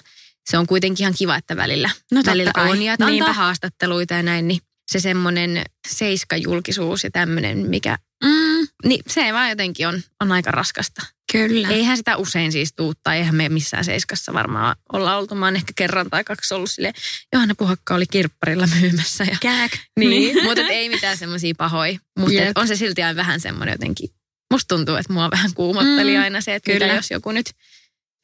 se 0.51 0.59
on 0.59 0.66
kuitenkin 0.66 1.05
ihan 1.05 1.14
kiva, 1.18 1.37
että 1.37 1.57
välillä, 1.57 1.90
no 2.12 2.22
välillä 2.27 2.51
kai. 2.55 2.70
on 2.70 2.83
ja 2.83 2.92
että 2.92 3.07
antaa 3.07 3.33
haastatteluita 3.33 4.14
ja 4.14 4.22
näin, 4.22 4.48
niin 4.48 4.61
se 4.92 5.01
semmoinen 5.01 5.64
seiskajulkisuus 5.88 7.05
ja 7.05 7.11
tämmöinen, 7.11 7.59
mikä, 7.59 7.98
mm, 8.24 8.68
niin 8.85 9.01
se 9.09 9.33
vaan 9.33 9.48
jotenkin 9.48 9.88
on, 9.88 10.03
on 10.20 10.33
aika 10.33 10.51
raskasta. 10.51 11.03
Kyllä. 11.32 11.68
Eihän 11.68 11.96
sitä 11.96 12.16
usein 12.16 12.52
siis 12.52 12.72
tuu, 12.76 12.94
tai 13.02 13.18
eihän 13.18 13.34
me 13.34 13.48
missään 13.48 13.84
seiskassa 13.84 14.32
varmaan 14.32 14.76
olla 14.92 15.16
oltu. 15.16 15.34
Mä 15.34 15.46
oon 15.46 15.56
ehkä 15.56 15.72
kerran 15.76 16.10
tai 16.10 16.24
kaksi 16.24 16.54
ollut 16.54 16.70
silleen, 16.70 16.94
Johanna 17.32 17.54
Puhakka 17.58 17.94
oli 17.94 18.06
kirpparilla 18.06 18.68
myymässä. 18.80 19.24
Ja, 19.24 19.36
Kääk. 19.40 19.72
Niin, 20.00 20.44
mutta 20.46 20.62
ei 20.62 20.88
mitään 20.88 21.16
semmoisia 21.16 21.54
pahoja. 21.58 21.98
Mutta 22.18 22.40
on 22.54 22.68
se 22.68 22.76
silti 22.76 23.02
aina 23.02 23.16
vähän 23.16 23.40
semmoinen 23.40 23.72
jotenkin, 23.72 24.10
musta 24.52 24.74
tuntuu, 24.76 24.96
että 24.96 25.12
mua 25.12 25.30
vähän 25.30 25.54
kuumotteli 25.54 26.16
mm, 26.16 26.22
aina 26.22 26.40
se, 26.40 26.54
että 26.54 26.72
mitä 26.72 26.86
jos 26.86 27.10
joku 27.10 27.32
nyt 27.32 27.50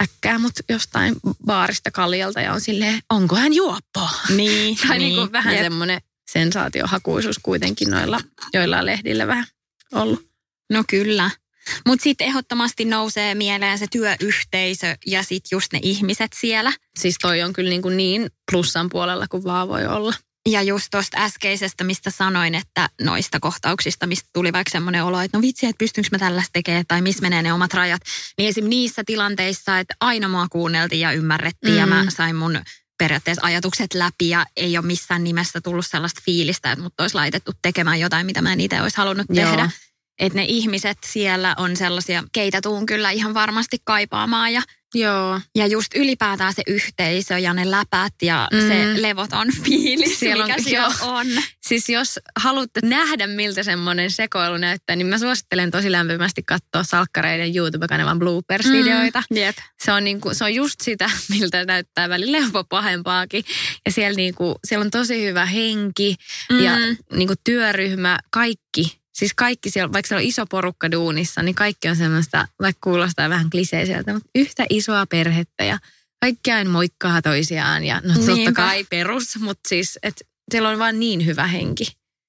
äkkää 0.02 0.38
mut 0.38 0.52
jostain 0.68 1.14
baarista 1.46 1.90
kaljalta 1.90 2.40
ja 2.40 2.52
on 2.52 2.60
silleen, 2.60 2.98
onko 3.10 3.36
hän 3.36 3.52
juoppo? 3.52 4.08
Niin. 4.36 4.78
tai 4.88 4.98
niin, 4.98 5.16
niin 5.16 5.32
vähän 5.32 5.58
semmoinen 5.58 6.00
sensaatiohakuisuus 6.30 7.38
kuitenkin 7.42 7.90
noilla 7.90 8.20
joilla 8.54 8.86
lehdillä 8.86 9.26
vähän 9.26 9.46
ollut. 9.92 10.28
No 10.72 10.84
kyllä. 10.88 11.30
Mutta 11.87 12.03
sitten 12.03 12.27
ehdottomasti 12.27 12.85
nousee 12.85 13.35
mieleen 13.35 13.79
se 13.79 13.87
työyhteisö 13.90 14.96
ja 15.07 15.22
sitten 15.22 15.57
just 15.57 15.72
ne 15.72 15.79
ihmiset 15.83 16.31
siellä. 16.40 16.72
Siis 16.98 17.16
toi 17.22 17.42
on 17.42 17.53
kyllä 17.53 17.70
niin, 17.70 17.83
kuin 17.83 17.96
niin 17.96 18.31
plussan 18.50 18.88
puolella 18.88 19.27
kuin 19.29 19.44
vaan 19.44 19.68
voi 19.68 19.87
olla. 19.87 20.14
Ja 20.48 20.62
just 20.62 20.87
tuosta 20.90 21.18
äskeisestä, 21.18 21.85
mistä 21.85 22.11
sanoin, 22.11 22.55
että 22.55 22.88
noista 23.00 23.40
kohtauksista, 23.40 24.07
mistä 24.07 24.29
tuli 24.33 24.53
vaikka 24.53 24.70
semmoinen 24.70 25.05
olo, 25.05 25.20
että 25.20 25.38
no 25.38 25.42
vitsi, 25.42 25.66
että 25.66 25.79
pystynkö 25.79 26.09
mä 26.12 26.18
tällaista 26.18 26.50
tekemään 26.53 26.85
tai 26.88 27.03
missä 27.03 27.22
menee 27.22 27.42
ne 27.42 27.53
omat 27.53 27.74
rajat. 27.74 28.03
Niin 28.38 28.48
esim. 28.48 28.68
niissä 28.68 29.03
tilanteissa, 29.07 29.79
että 29.79 29.94
aina 30.00 30.29
mua 30.29 30.46
kuunneltiin 30.50 31.00
ja 31.00 31.12
ymmärrettiin 31.12 31.72
mm. 31.72 31.79
ja 31.79 31.87
mä 31.87 32.05
sain 32.09 32.37
mun 32.37 32.59
periaatteessa 32.98 33.46
ajatukset 33.46 33.94
läpi 33.94 34.29
ja 34.29 34.46
ei 34.57 34.79
ole 34.79 34.87
missään 34.87 35.24
nimessä 35.24 35.61
tullut 35.61 35.87
sellaista 35.87 36.20
fiilistä, 36.24 36.72
että 36.72 36.83
mut 36.83 36.94
olisi 37.00 37.14
laitettu 37.14 37.53
tekemään 37.62 38.00
jotain, 38.00 38.27
mitä 38.27 38.42
mä 38.42 38.53
en 38.53 38.61
itse 38.61 38.83
olisi 38.83 38.96
halunnut 38.96 39.27
Joo. 39.29 39.48
tehdä. 39.48 39.70
Että 40.18 40.38
ne 40.38 40.44
ihmiset 40.48 40.98
siellä 41.07 41.55
on 41.59 41.77
sellaisia, 41.77 42.24
keitä 42.33 42.61
tuun 42.61 42.87
kyllä 42.87 43.11
ihan 43.11 43.35
varmasti 43.35 43.77
kaipaamaan 43.85 44.53
ja 44.53 44.62
Joo. 44.96 45.40
ja 45.55 45.66
just 45.66 45.94
ylipäätään 45.94 46.55
se 46.55 46.62
yhteisö 46.66 47.38
ja 47.38 47.55
ne 47.55 47.70
läpät 47.70 48.12
ja 48.22 48.48
mm. 48.53 48.59
se 48.61 49.03
levoton 49.03 49.48
fiilis, 49.64 50.20
Siellä 50.20 50.44
mikä 50.44 50.55
on- 50.59 50.64
siellä 50.64 50.94
joo. 51.00 51.12
on. 51.14 51.27
Siis 51.66 51.88
jos 51.88 52.18
haluatte 52.38 52.81
nähdä, 52.85 53.27
miltä 53.27 53.62
semmoinen 53.62 54.11
sekoilu 54.11 54.57
näyttää, 54.57 54.96
niin 54.96 55.07
mä 55.07 55.18
suosittelen 55.18 55.70
tosi 55.70 55.92
lämpimästi 55.92 56.42
katsoa 56.42 56.83
Salkkareiden 56.83 57.57
YouTube-kanavan 57.57 58.18
bloopers-videoita. 58.18 59.22
Mm, 59.31 59.37
jep. 59.37 59.57
Se 59.85 59.92
on, 59.92 60.05
niinku, 60.05 60.35
se 60.35 60.44
on 60.44 60.55
just 60.55 60.81
sitä, 60.81 61.11
miltä 61.38 61.64
näyttää 61.64 62.09
välillä 62.09 62.38
jopa 62.38 62.64
pahempaakin. 62.68 63.44
Ja 63.87 63.92
siellä, 63.92 64.16
niinku, 64.16 64.55
siellä 64.64 64.85
on 64.85 64.90
tosi 64.90 65.24
hyvä 65.24 65.46
henki 65.46 66.16
ja 66.62 66.77
Mm. 66.77 66.96
niinku, 67.16 67.35
työryhmä, 67.44 68.18
kaikki. 68.31 69.03
Siis 69.14 69.35
kaikki 69.35 69.70
siellä, 69.70 69.92
vaikka 69.92 70.09
siellä 70.09 70.20
on 70.22 70.29
iso 70.29 70.46
porukka 70.46 70.90
duunissa, 70.90 71.42
niin 71.42 71.55
kaikki 71.55 71.88
on 71.88 71.96
semmoista, 71.96 72.48
vaikka 72.61 72.90
kuulostaa 72.90 73.29
vähän 73.31 73.50
kliseiseltä, 73.50 74.12
mutta 74.12 74.29
yhtä 74.35 74.66
isoa 74.70 75.07
perhettä 75.07 75.64
ja 75.64 75.79
kaikki 76.20 76.53
aina 76.53 76.70
moikkaa 76.70 77.22
toisiaan. 77.22 77.85
Ja 77.85 78.00
no 78.05 78.14
totta 78.14 78.33
Niinpä. 78.35 78.53
kai 78.53 78.85
perus, 78.90 79.37
mutta 79.38 79.68
siis, 79.68 79.98
että 80.03 80.24
siellä 80.50 80.68
on 80.68 80.79
vaan 80.79 81.00
niin 81.00 81.27
hyvä 81.27 81.46
henki. 81.46 81.85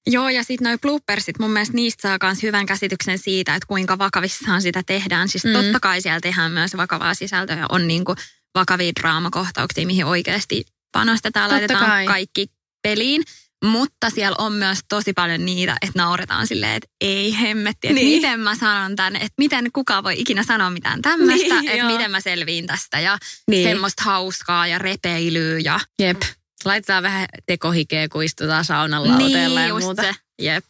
Joo, 0.06 0.28
ja 0.28 0.44
sitten 0.44 0.64
noi 0.68 0.78
bloopersit, 0.78 1.38
mun 1.38 1.50
mielestä 1.50 1.74
niistä 1.74 2.02
saa 2.02 2.18
myös 2.22 2.42
hyvän 2.42 2.66
käsityksen 2.66 3.18
siitä, 3.18 3.54
että 3.54 3.66
kuinka 3.66 3.98
vakavissaan 3.98 4.62
sitä 4.62 4.82
tehdään. 4.86 5.28
Siis 5.28 5.44
Mm. 5.44 5.52
totta 5.52 5.80
kai 5.80 6.00
siellä 6.02 6.20
tehdään 6.20 6.52
myös 6.52 6.76
vakavaa 6.76 7.14
sisältöä, 7.14 7.66
on 7.68 7.88
niinku 7.88 8.14
vakavia 8.54 8.92
draamakohtauksia, 9.00 9.86
mihin 9.86 10.04
oikeasti 10.04 10.64
panostetaan, 10.92 11.44
Totta 11.50 11.54
laitetaan 11.60 11.86
kai. 11.90 12.06
kaikki 12.06 12.46
peliin. 12.82 13.22
Mutta 13.64 14.10
siellä 14.10 14.34
on 14.38 14.52
myös 14.52 14.78
tosi 14.88 15.12
paljon 15.12 15.44
niitä, 15.46 15.76
että 15.82 15.98
nauretaan 16.02 16.46
silleen, 16.46 16.72
että 16.76 16.88
ei 17.00 17.40
hemmetti, 17.40 17.88
että 17.88 17.94
Niin. 18.00 18.16
miten 18.16 18.40
mä 18.40 18.54
sanon 18.54 18.96
tänne, 18.96 19.18
että 19.18 19.34
miten 19.38 19.72
kukaan 19.72 20.04
voi 20.04 20.14
ikinä 20.20 20.42
sanoa 20.42 20.70
mitään 20.70 21.02
tämmöistä, 21.02 21.54
Niin, 21.54 21.68
että 21.68 21.78
joo. 21.82 21.90
miten 21.92 22.10
mä 22.10 22.20
selviin 22.20 22.66
tästä 22.66 23.00
ja 23.00 23.18
Niin. 23.50 23.68
semmoista 23.68 24.02
hauskaa 24.04 24.66
ja 24.66 24.78
repeilyä 24.78 25.58
ja 25.58 25.80
Jep. 25.98 26.20
Laitetaan 26.64 27.02
vähän 27.02 27.26
tekohikeä, 27.46 28.08
kun 28.08 28.24
istutaan 28.24 28.64
saunan 28.64 29.08
lauteella 29.08 29.60
niin, 29.60 29.68
ja 29.68 29.74
muuta. 29.78 30.02
se. 30.02 30.14
Jep. 30.42 30.64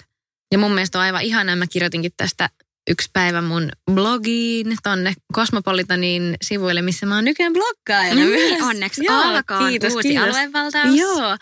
Ja 0.53 0.59
mun 0.59 0.73
mielestä 0.75 0.99
on 0.99 1.05
aivan 1.05 1.23
ihanaa. 1.23 1.57
Mä 1.57 1.67
kirjoitinkin 1.67 2.13
tästä 2.17 2.51
yksi 2.91 3.11
päivä 3.13 3.41
mun 3.43 3.69
blogiin 3.93 4.77
tonne 4.83 5.15
Cosmopolitanin 5.35 6.37
sivuille, 6.43 6.83
missä 6.83 7.07
mä 7.07 7.15
oon 7.15 7.25
nykyään 7.25 7.53
bloggaajana 7.53 8.15
Niin, 8.21 8.29
myös. 8.29 8.63
onneksi 8.63 9.05
Joo, 9.05 9.23
alkaa 9.23 9.69
kiitos, 9.69 9.95
uusi 9.95 10.09
kiitos. 10.09 10.29
aluevaltaus. 10.29 10.95
Joo. 10.97 11.37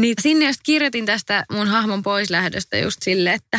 Niin 0.00 0.14
sinne 0.20 0.46
just 0.46 0.60
kirjoitin 0.64 1.06
tästä 1.06 1.44
mun 1.52 1.68
hahmon 1.68 2.02
poislähdöstä 2.02 2.76
just 2.76 3.02
sille, 3.02 3.32
että 3.32 3.58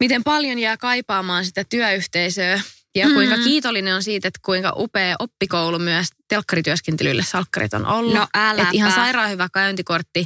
miten 0.00 0.24
paljon 0.24 0.58
jää 0.58 0.76
kaipaamaan 0.76 1.44
sitä 1.44 1.64
työyhteisöä 1.64 2.60
ja 2.94 3.08
Mm. 3.08 3.14
kuinka 3.14 3.36
kiitollinen 3.36 3.94
on 3.94 4.02
siitä, 4.02 4.28
että 4.28 4.40
kuinka 4.44 4.72
upea 4.76 5.16
oppikoulu 5.18 5.78
myös 5.78 6.08
telkkarityöskentelylle 6.28 7.22
salkkarit 7.22 7.74
on 7.74 7.86
ollut. 7.86 8.14
No 8.14 8.28
äläpä. 8.34 8.68
Et 8.68 8.74
ihan 8.74 8.92
sairaan 8.92 9.30
hyvä 9.30 9.48
käyntikortti. 9.54 10.24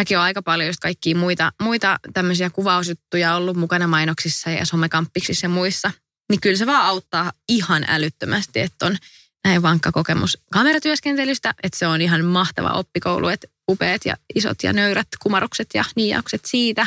Mäkin 0.00 0.16
olen 0.16 0.24
aika 0.24 0.42
paljon 0.42 0.66
just 0.66 0.80
kaikkia 0.80 1.16
muita, 1.16 1.52
muita 1.62 1.98
tämmöisiä 2.14 2.50
kuvausjuttuja 2.50 3.34
ollut 3.34 3.56
mukana 3.56 3.86
mainoksissa 3.86 4.50
ja 4.50 4.66
somekamppiksissa 4.66 5.44
ja 5.44 5.48
muissa. 5.48 5.90
Niin 6.30 6.40
kyllä 6.40 6.56
se 6.56 6.66
vaan 6.66 6.86
auttaa 6.86 7.32
ihan 7.48 7.84
älyttömästi, 7.88 8.60
että 8.60 8.86
on 8.86 8.96
näin 9.44 9.62
vankka 9.62 9.92
kokemus 9.92 10.38
kameratyöskentelystä, 10.52 11.54
että 11.62 11.78
se 11.78 11.86
on 11.86 12.00
ihan 12.00 12.24
mahtava 12.24 12.68
oppikoulu, 12.70 13.28
että 13.28 13.46
upeat 13.70 14.04
ja 14.04 14.16
isot 14.34 14.62
ja 14.62 14.72
nöyrät 14.72 15.08
kumarukset 15.22 15.68
ja 15.74 15.84
niijaukset 15.96 16.40
siitä. 16.44 16.86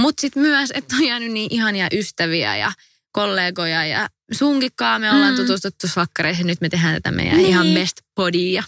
Mutta 0.00 0.20
sitten 0.20 0.42
myös, 0.42 0.70
että 0.74 0.96
on 0.96 1.04
jäänyt 1.06 1.32
niin 1.32 1.48
ihania 1.52 1.88
ystäviä 1.92 2.56
ja 2.56 2.72
kollegoja 3.12 3.84
ja 3.86 4.08
sunkikkaa 4.32 4.98
me 4.98 5.10
ollaan 5.12 5.32
Mm. 5.34 5.36
tutustuttu 5.36 5.88
slakkareihin. 5.88 6.46
Nyt 6.46 6.60
me 6.60 6.68
tehdään 6.68 6.94
tätä 6.94 7.10
meidän 7.10 7.36
Niin. 7.36 7.48
ihan 7.48 7.66
best 7.74 7.96
bodia. 8.16 8.64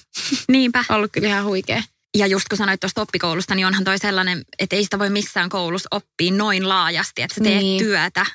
Niinpä. 0.49 0.85
Ollut 0.95 1.13
kyllä 1.13 1.29
ihan 1.29 1.45
huikea. 1.45 1.83
Ja 2.17 2.27
just 2.27 2.45
kun 2.49 2.59
sanoit 2.59 2.81
tuosta 2.81 3.01
oppikoulusta, 3.03 3.55
niin 3.55 3.67
onhan 3.67 3.85
toi 3.85 3.99
sellainen, 3.99 4.43
että 4.59 4.77
ei 4.77 4.85
sitä 4.85 4.99
voi 4.99 5.11
missään 5.11 5.49
koulussa 5.49 5.89
oppia 5.91 6.33
noin 6.33 6.69
laajasti, 6.69 7.23
että 7.23 7.35
sä 7.35 7.41
teet 7.45 7.59
Niin. 7.63 7.79
työtä 7.85 8.27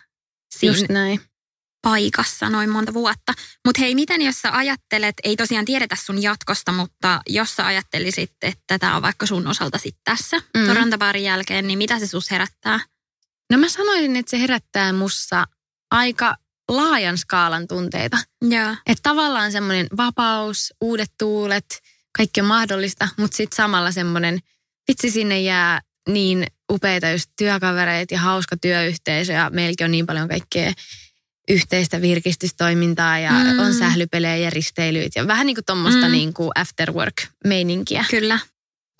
siinä 0.57 0.75
Just 0.77 0.89
näin. 0.89 1.21
Paikassa 1.81 2.49
noin 2.49 2.69
monta 2.69 2.93
vuotta. 2.93 3.33
Mutta 3.65 3.81
hei, 3.81 3.95
miten 3.95 4.21
jos 4.21 4.41
sä 4.41 4.57
ajattelet, 4.57 5.15
ei 5.23 5.35
tosiaan 5.35 5.65
tiedetä 5.65 5.95
sun 5.95 6.21
jatkosta, 6.21 6.71
mutta 6.71 7.21
jos 7.27 7.55
sä 7.55 7.65
ajattelisit, 7.65 8.31
että 8.41 8.79
tämä 8.79 8.95
on 8.95 9.01
vaikka 9.01 9.25
sun 9.25 9.47
osalta 9.47 9.77
sitten 9.77 10.01
tässä 10.03 10.37
Mm. 10.57 10.67
Torontabaarin 10.67 11.23
jälkeen, 11.23 11.67
niin 11.67 11.77
mitä 11.77 11.99
se 11.99 12.07
sus 12.07 12.31
herättää? 12.31 12.79
No 13.51 13.57
mä 13.57 13.69
sanoisin, 13.69 14.15
että 14.15 14.29
se 14.29 14.39
herättää 14.39 14.93
mussa 14.93 15.45
aika 15.91 16.35
laajan 16.69 17.17
skaalan 17.17 17.67
tunteita. 17.67 18.17
Että 18.71 19.03
tavallaan 19.03 19.51
semmoinen 19.51 19.87
vapaus, 19.97 20.73
uudet 20.81 21.11
tuulet, 21.19 21.65
kaikki 22.17 22.41
on 22.41 22.47
mahdollista, 22.47 23.09
mutta 23.17 23.37
sitten 23.37 23.55
samalla 23.55 23.91
semmoinen, 23.91 24.39
vitsi 24.87 25.11
sinne 25.11 25.41
jää 25.41 25.81
niin 26.09 26.47
upeita 26.71 27.09
just 27.09 27.31
työkavereita 27.37 28.13
ja 28.13 28.19
hauska 28.19 28.57
työyhteisö 28.57 29.33
ja 29.33 29.49
meilläkin 29.53 29.85
on 29.85 29.91
niin 29.91 30.05
paljon 30.05 30.27
kaikkea 30.27 30.73
yhteistä 31.49 32.01
virkistystoimintaa 32.01 33.19
ja 33.19 33.31
Mm. 33.31 33.59
on 33.59 33.73
sählypelejä 33.73 34.35
ja 34.37 34.49
risteilyitä 34.49 35.19
ja 35.19 35.27
vähän 35.27 35.45
niin 35.45 35.55
kuin 35.55 35.65
tuommoista 35.65 36.05
Mm. 36.05 36.11
niin 36.11 36.33
kuin 36.33 36.51
after 36.55 36.91
work-meininkiä, 36.91 38.05
Kyllä. 38.09 38.39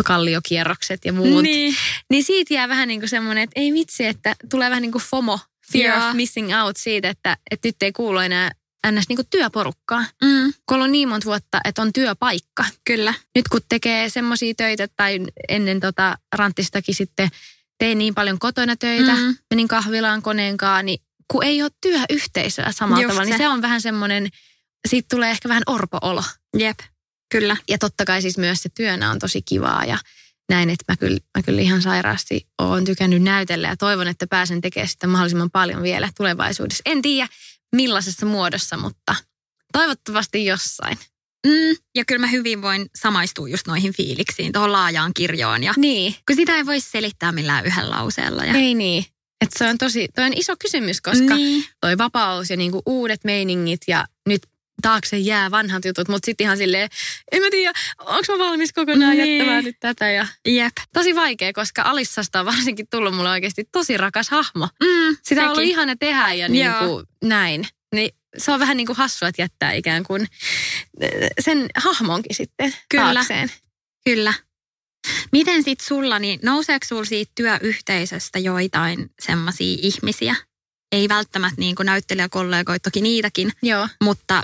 kalliokierrokset 0.05 1.05
ja 1.05 1.13
muut. 1.13 1.43
Niin. 1.43 1.75
Niin 2.09 2.23
siitä 2.23 2.53
jää 2.53 2.67
vähän 2.69 2.87
niin 2.87 2.99
kuin 2.99 3.09
semmoinen, 3.09 3.43
että 3.43 3.59
ei 3.59 3.73
vitsi, 3.73 4.05
että 4.05 4.35
tulee 4.49 4.69
vähän 4.69 4.81
niin 4.81 4.91
kuin 4.91 5.01
FOMO, 5.01 5.39
fear 5.71 5.97
Joo. 5.99 6.09
of 6.09 6.15
missing 6.15 6.51
out 6.63 6.77
siitä, 6.77 7.09
että, 7.09 7.37
että 7.51 7.67
nyt 7.67 7.75
ei 7.81 7.91
kuulu 7.91 8.17
enää 8.19 8.51
ns. 8.91 9.09
Niin 9.09 9.15
kuin 9.17 9.27
työporukkaa. 9.29 10.05
Mm, 10.23 10.53
Kun 10.65 10.81
on 10.81 10.91
niin 10.91 11.09
monta 11.09 11.25
vuotta, 11.25 11.59
että 11.65 11.81
on 11.81 11.93
työpaikka. 11.93 12.65
kyllä. 12.85 13.13
Nyt 13.35 13.47
kun 13.47 13.61
tekee 13.69 14.09
semmoisia 14.09 14.53
töitä 14.57 14.87
tai 14.95 15.19
ennen 15.49 15.79
tota 15.79 16.17
ranttistakin 16.35 16.95
sitten 16.95 17.29
tein 17.79 17.97
niin 17.97 18.15
paljon 18.15 18.39
kotona 18.39 18.75
töitä, 18.75 19.15
mm. 19.15 19.35
menin 19.49 19.67
kahvilaan 19.67 20.21
koneenkaan, 20.21 20.85
niin 20.85 20.99
kun 21.31 21.43
ei 21.43 21.61
ole 21.61 21.71
työyhteisöä 21.81 22.71
samalla 22.71 23.01
Just 23.01 23.11
tavalla, 23.11 23.25
niin 23.25 23.37
se. 23.37 23.43
se 23.43 23.47
on 23.49 23.61
vähän 23.61 23.81
semmoinen, 23.81 24.27
siitä 24.87 25.07
tulee 25.15 25.31
ehkä 25.31 25.49
vähän 25.49 25.63
orpo-olo. 25.65 26.23
Jep. 26.57 26.79
Kyllä. 27.31 27.57
Ja 27.69 27.77
totta 27.77 28.05
kai 28.05 28.21
siis 28.21 28.37
myös 28.37 28.61
se 28.61 28.69
työnä 28.69 29.11
on 29.11 29.19
tosi 29.19 29.41
kivaa 29.41 29.85
ja 29.85 29.97
näin, 30.49 30.69
että 30.69 30.85
mä 30.87 30.97
kyllä, 30.97 31.19
mä 31.37 31.43
kyllä 31.43 31.61
ihan 31.61 31.81
sairaasti 31.81 32.47
oon 32.61 32.85
tykännyt 32.85 33.21
näytellä 33.21 33.67
ja 33.67 33.77
toivon, 33.77 34.07
että 34.07 34.27
pääsen 34.27 34.61
tekemään 34.61 34.87
sitä 34.87 35.07
mahdollisimman 35.07 35.51
paljon 35.51 35.83
vielä 35.83 36.09
tulevaisuudessa. 36.17 36.81
En 36.85 37.01
tiedä 37.01 37.27
millaisessa 37.75 38.25
muodossa, 38.25 38.77
mutta 38.77 39.15
toivottavasti 39.73 40.45
jossain. 40.45 40.97
Mm, 41.47 41.75
ja 41.95 42.05
kyllä 42.05 42.19
mä 42.19 42.27
hyvin 42.27 42.61
voin 42.61 42.89
samaistua 42.95 43.47
just 43.47 43.67
noihin 43.67 43.93
fiiliksiin, 43.93 44.51
tuohon 44.51 44.71
laajaan 44.71 45.13
kirjoon. 45.13 45.63
Ja 45.63 45.73
Niin. 45.77 46.15
kun 46.27 46.35
sitä 46.35 46.55
ei 46.55 46.65
voi 46.65 46.79
selittää 46.79 47.31
millään 47.31 47.65
yhdellä 47.65 47.89
lauseella. 47.89 48.45
Ja... 48.45 48.53
Ei 48.53 48.73
niin. 48.73 49.05
Että 49.41 49.59
se 49.59 49.69
on 49.69 49.77
tosi, 49.77 50.07
toi 50.15 50.25
on 50.25 50.33
iso 50.35 50.53
kysymys, 50.59 51.01
koska 51.01 51.35
Niin. 51.35 51.65
toi 51.81 51.97
vapaus 51.97 52.49
ja 52.49 52.57
niinku 52.57 52.81
uudet 52.85 53.23
meiningit 53.23 53.81
ja 53.87 54.05
nyt 54.27 54.41
taakse 54.81 55.17
jää 55.17 55.51
vanhat 55.51 55.85
jutut, 55.85 56.07
mutta 56.07 56.25
sitten 56.25 56.45
ihan 56.45 56.57
silleen, 56.57 56.89
en 57.31 57.41
mä 57.41 57.47
tiedä, 57.51 57.73
onko 57.99 58.37
mä 58.37 58.45
valmis 58.45 58.73
kokonaan 58.73 59.17
Niin. 59.17 59.37
jättämään 59.37 59.63
nyt 59.63 59.75
tätä. 59.79 60.11
Ja 60.11 60.27
Jep. 60.47 60.73
tosi 60.93 61.15
vaikea, 61.15 61.53
koska 61.53 61.81
Alissasta 61.81 62.39
on 62.39 62.45
varsinkin 62.45 62.87
tullut 62.89 63.15
mulle 63.15 63.29
oikeasti 63.29 63.63
tosi 63.71 63.97
rakas 63.97 64.29
hahmo. 64.29 64.67
Mm, 64.83 65.17
Sitä 65.23 65.41
on 65.41 65.45
ollut 65.47 65.57
sekin. 65.57 65.69
ihana 65.71 65.95
tehdä 65.95 66.33
ja 66.33 66.49
niin 66.49 66.71
kuin 66.79 67.05
näin. 67.23 67.67
Niin 67.95 68.09
se 68.37 68.51
on 68.51 68.59
vähän 68.59 68.77
niin 68.77 68.87
kuin 68.87 68.97
hassua, 68.97 69.27
että 69.27 69.41
jättää 69.41 69.73
ikään 69.73 70.03
kuin 70.03 70.27
eh, 71.01 71.29
sen 71.39 71.65
hahmonkin 71.77 72.35
sitten 72.35 72.75
Kyllä. 72.89 73.13
taakseen. 73.13 73.51
Kyllä. 74.05 74.33
Miten 75.31 75.63
sit 75.63 75.79
sulla, 75.79 76.19
niin 76.19 76.39
nouseeko 76.43 76.85
sulla 76.85 77.05
siitä 77.05 77.31
työyhteisöstä 77.35 78.39
joitain 78.39 79.11
semmoisia 79.21 79.77
ihmisiä? 79.81 80.35
Ei 80.91 81.09
välttämättä 81.09 81.59
niin 81.61 81.75
kuin 81.75 81.85
näyttelijäkollegoita, 81.85 82.83
toki 82.83 83.01
niitäkin, 83.01 83.51
Joo. 83.61 83.87
mutta 84.03 84.43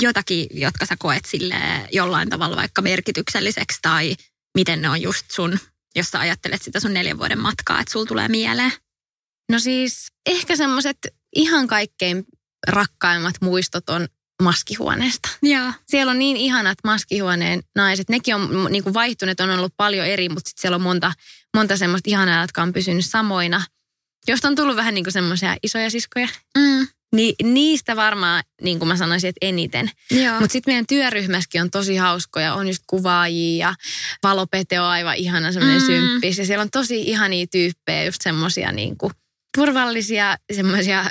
jotakin, 0.00 0.46
jotka 0.50 0.86
sä 0.86 0.96
koet 0.98 1.24
sille 1.24 1.54
jollain 1.92 2.30
tavalla 2.30 2.56
vaikka 2.56 2.82
merkitykselliseksi 2.82 3.78
tai 3.82 4.16
miten 4.58 4.82
ne 4.82 4.90
on 4.90 5.02
just 5.02 5.30
sun, 5.30 5.58
jos 5.94 6.10
sä 6.10 6.20
ajattelet 6.20 6.62
sitä 6.62 6.80
sun 6.80 6.94
neljän 6.94 7.18
vuoden 7.18 7.40
matkaa, 7.40 7.80
että 7.80 7.92
sulla 7.92 8.06
tulee 8.06 8.28
mieleen. 8.28 8.72
No 9.50 9.58
siis 9.58 10.06
ehkä 10.26 10.56
semmoiset 10.56 10.98
ihan 11.36 11.66
kaikkein 11.66 12.24
rakkaimmat 12.68 13.34
muistot 13.40 13.90
on 13.90 14.08
maskihuoneesta. 14.40 15.28
Joo. 15.42 15.72
Siellä 15.88 16.10
on 16.10 16.18
niin 16.18 16.36
ihanat 16.36 16.78
maskihuoneen 16.84 17.62
naiset. 17.76 18.08
Nekin 18.08 18.34
on 18.34 18.68
niin 18.70 18.82
kuin 18.82 18.94
vaihtuneet, 18.94 19.40
on 19.40 19.50
ollut 19.50 19.74
paljon 19.76 20.06
eri, 20.06 20.28
mutta 20.28 20.48
sitten 20.48 20.62
siellä 20.62 20.74
on 20.74 20.82
monta, 20.82 21.12
monta 21.56 21.76
semmoista 21.76 22.10
ihanaa, 22.10 22.42
jotka 22.44 22.62
on 22.62 22.72
pysynyt 22.72 23.06
samoina. 23.06 23.62
Josta 24.28 24.48
on 24.48 24.54
tullut 24.56 24.76
vähän 24.76 24.94
niin 24.94 25.04
kuin 25.04 25.12
semmoisia 25.12 25.56
isoja 25.62 25.90
siskoja. 25.90 26.28
Mm. 26.58 26.88
Niin 27.14 27.34
niistä 27.42 27.96
varmaan, 27.96 28.42
niin 28.62 28.78
kuin 28.78 28.88
mä 28.88 28.96
sanoisin, 28.96 29.28
että 29.28 29.46
eniten. 29.46 29.90
Mutta 30.40 30.52
sitten 30.52 30.72
meidän 30.72 30.86
työryhmässäkin 30.86 31.62
on 31.62 31.70
tosi 31.70 31.96
hauskoja. 31.96 32.54
On 32.54 32.68
just 32.68 32.82
kuvaajia 32.86 33.66
ja 33.66 33.74
Valopete 34.22 34.80
on 34.80 34.86
aivan 34.86 35.16
ihana 35.16 35.52
semmoinen 35.52 35.82
Mm. 35.82 35.82
mm. 35.82 35.86
symppis. 35.86 36.38
Ja 36.38 36.46
siellä 36.46 36.62
on 36.62 36.70
tosi 36.70 37.02
ihania 37.02 37.46
tyyppejä, 37.46 38.04
just 38.04 38.22
semmoisia 38.22 38.72
niin 38.72 38.98
kuin 38.98 39.12
turvallisia 39.56 40.36
semmoisia 40.52 41.06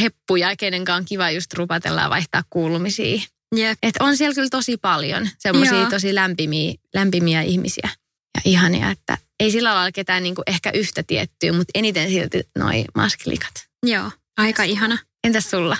heppuja, 0.00 0.56
kenen 0.56 0.84
on 0.96 1.04
kiva 1.04 1.30
just 1.30 1.52
rupatella 1.54 2.00
ja 2.00 2.10
vaihtaa 2.10 2.42
kuulumisia. 2.50 3.22
Jep. 3.56 3.78
Et 3.82 3.94
on 4.00 4.16
siellä 4.16 4.34
kyllä 4.34 4.48
tosi 4.50 4.76
paljon 4.76 5.28
semmoisia 5.38 5.86
tosi 5.90 6.14
lämpimiä, 6.14 6.74
lämpimiä 6.94 7.42
ihmisiä 7.42 7.88
ja 8.34 8.40
ihania, 8.44 8.90
että 8.90 9.18
ei 9.40 9.50
sillä 9.50 9.74
lailla 9.74 9.92
ketään 9.92 10.22
niinku 10.22 10.42
ehkä 10.46 10.70
yhtä 10.70 11.02
tiettyä, 11.02 11.52
mutta 11.52 11.70
eniten 11.74 12.08
silti 12.08 12.42
noi 12.58 12.84
maskilikat. 12.94 13.52
Joo, 13.86 14.10
aika 14.36 14.62
ihana. 14.62 14.98
Entäs 15.24 15.50
sulla? 15.50 15.76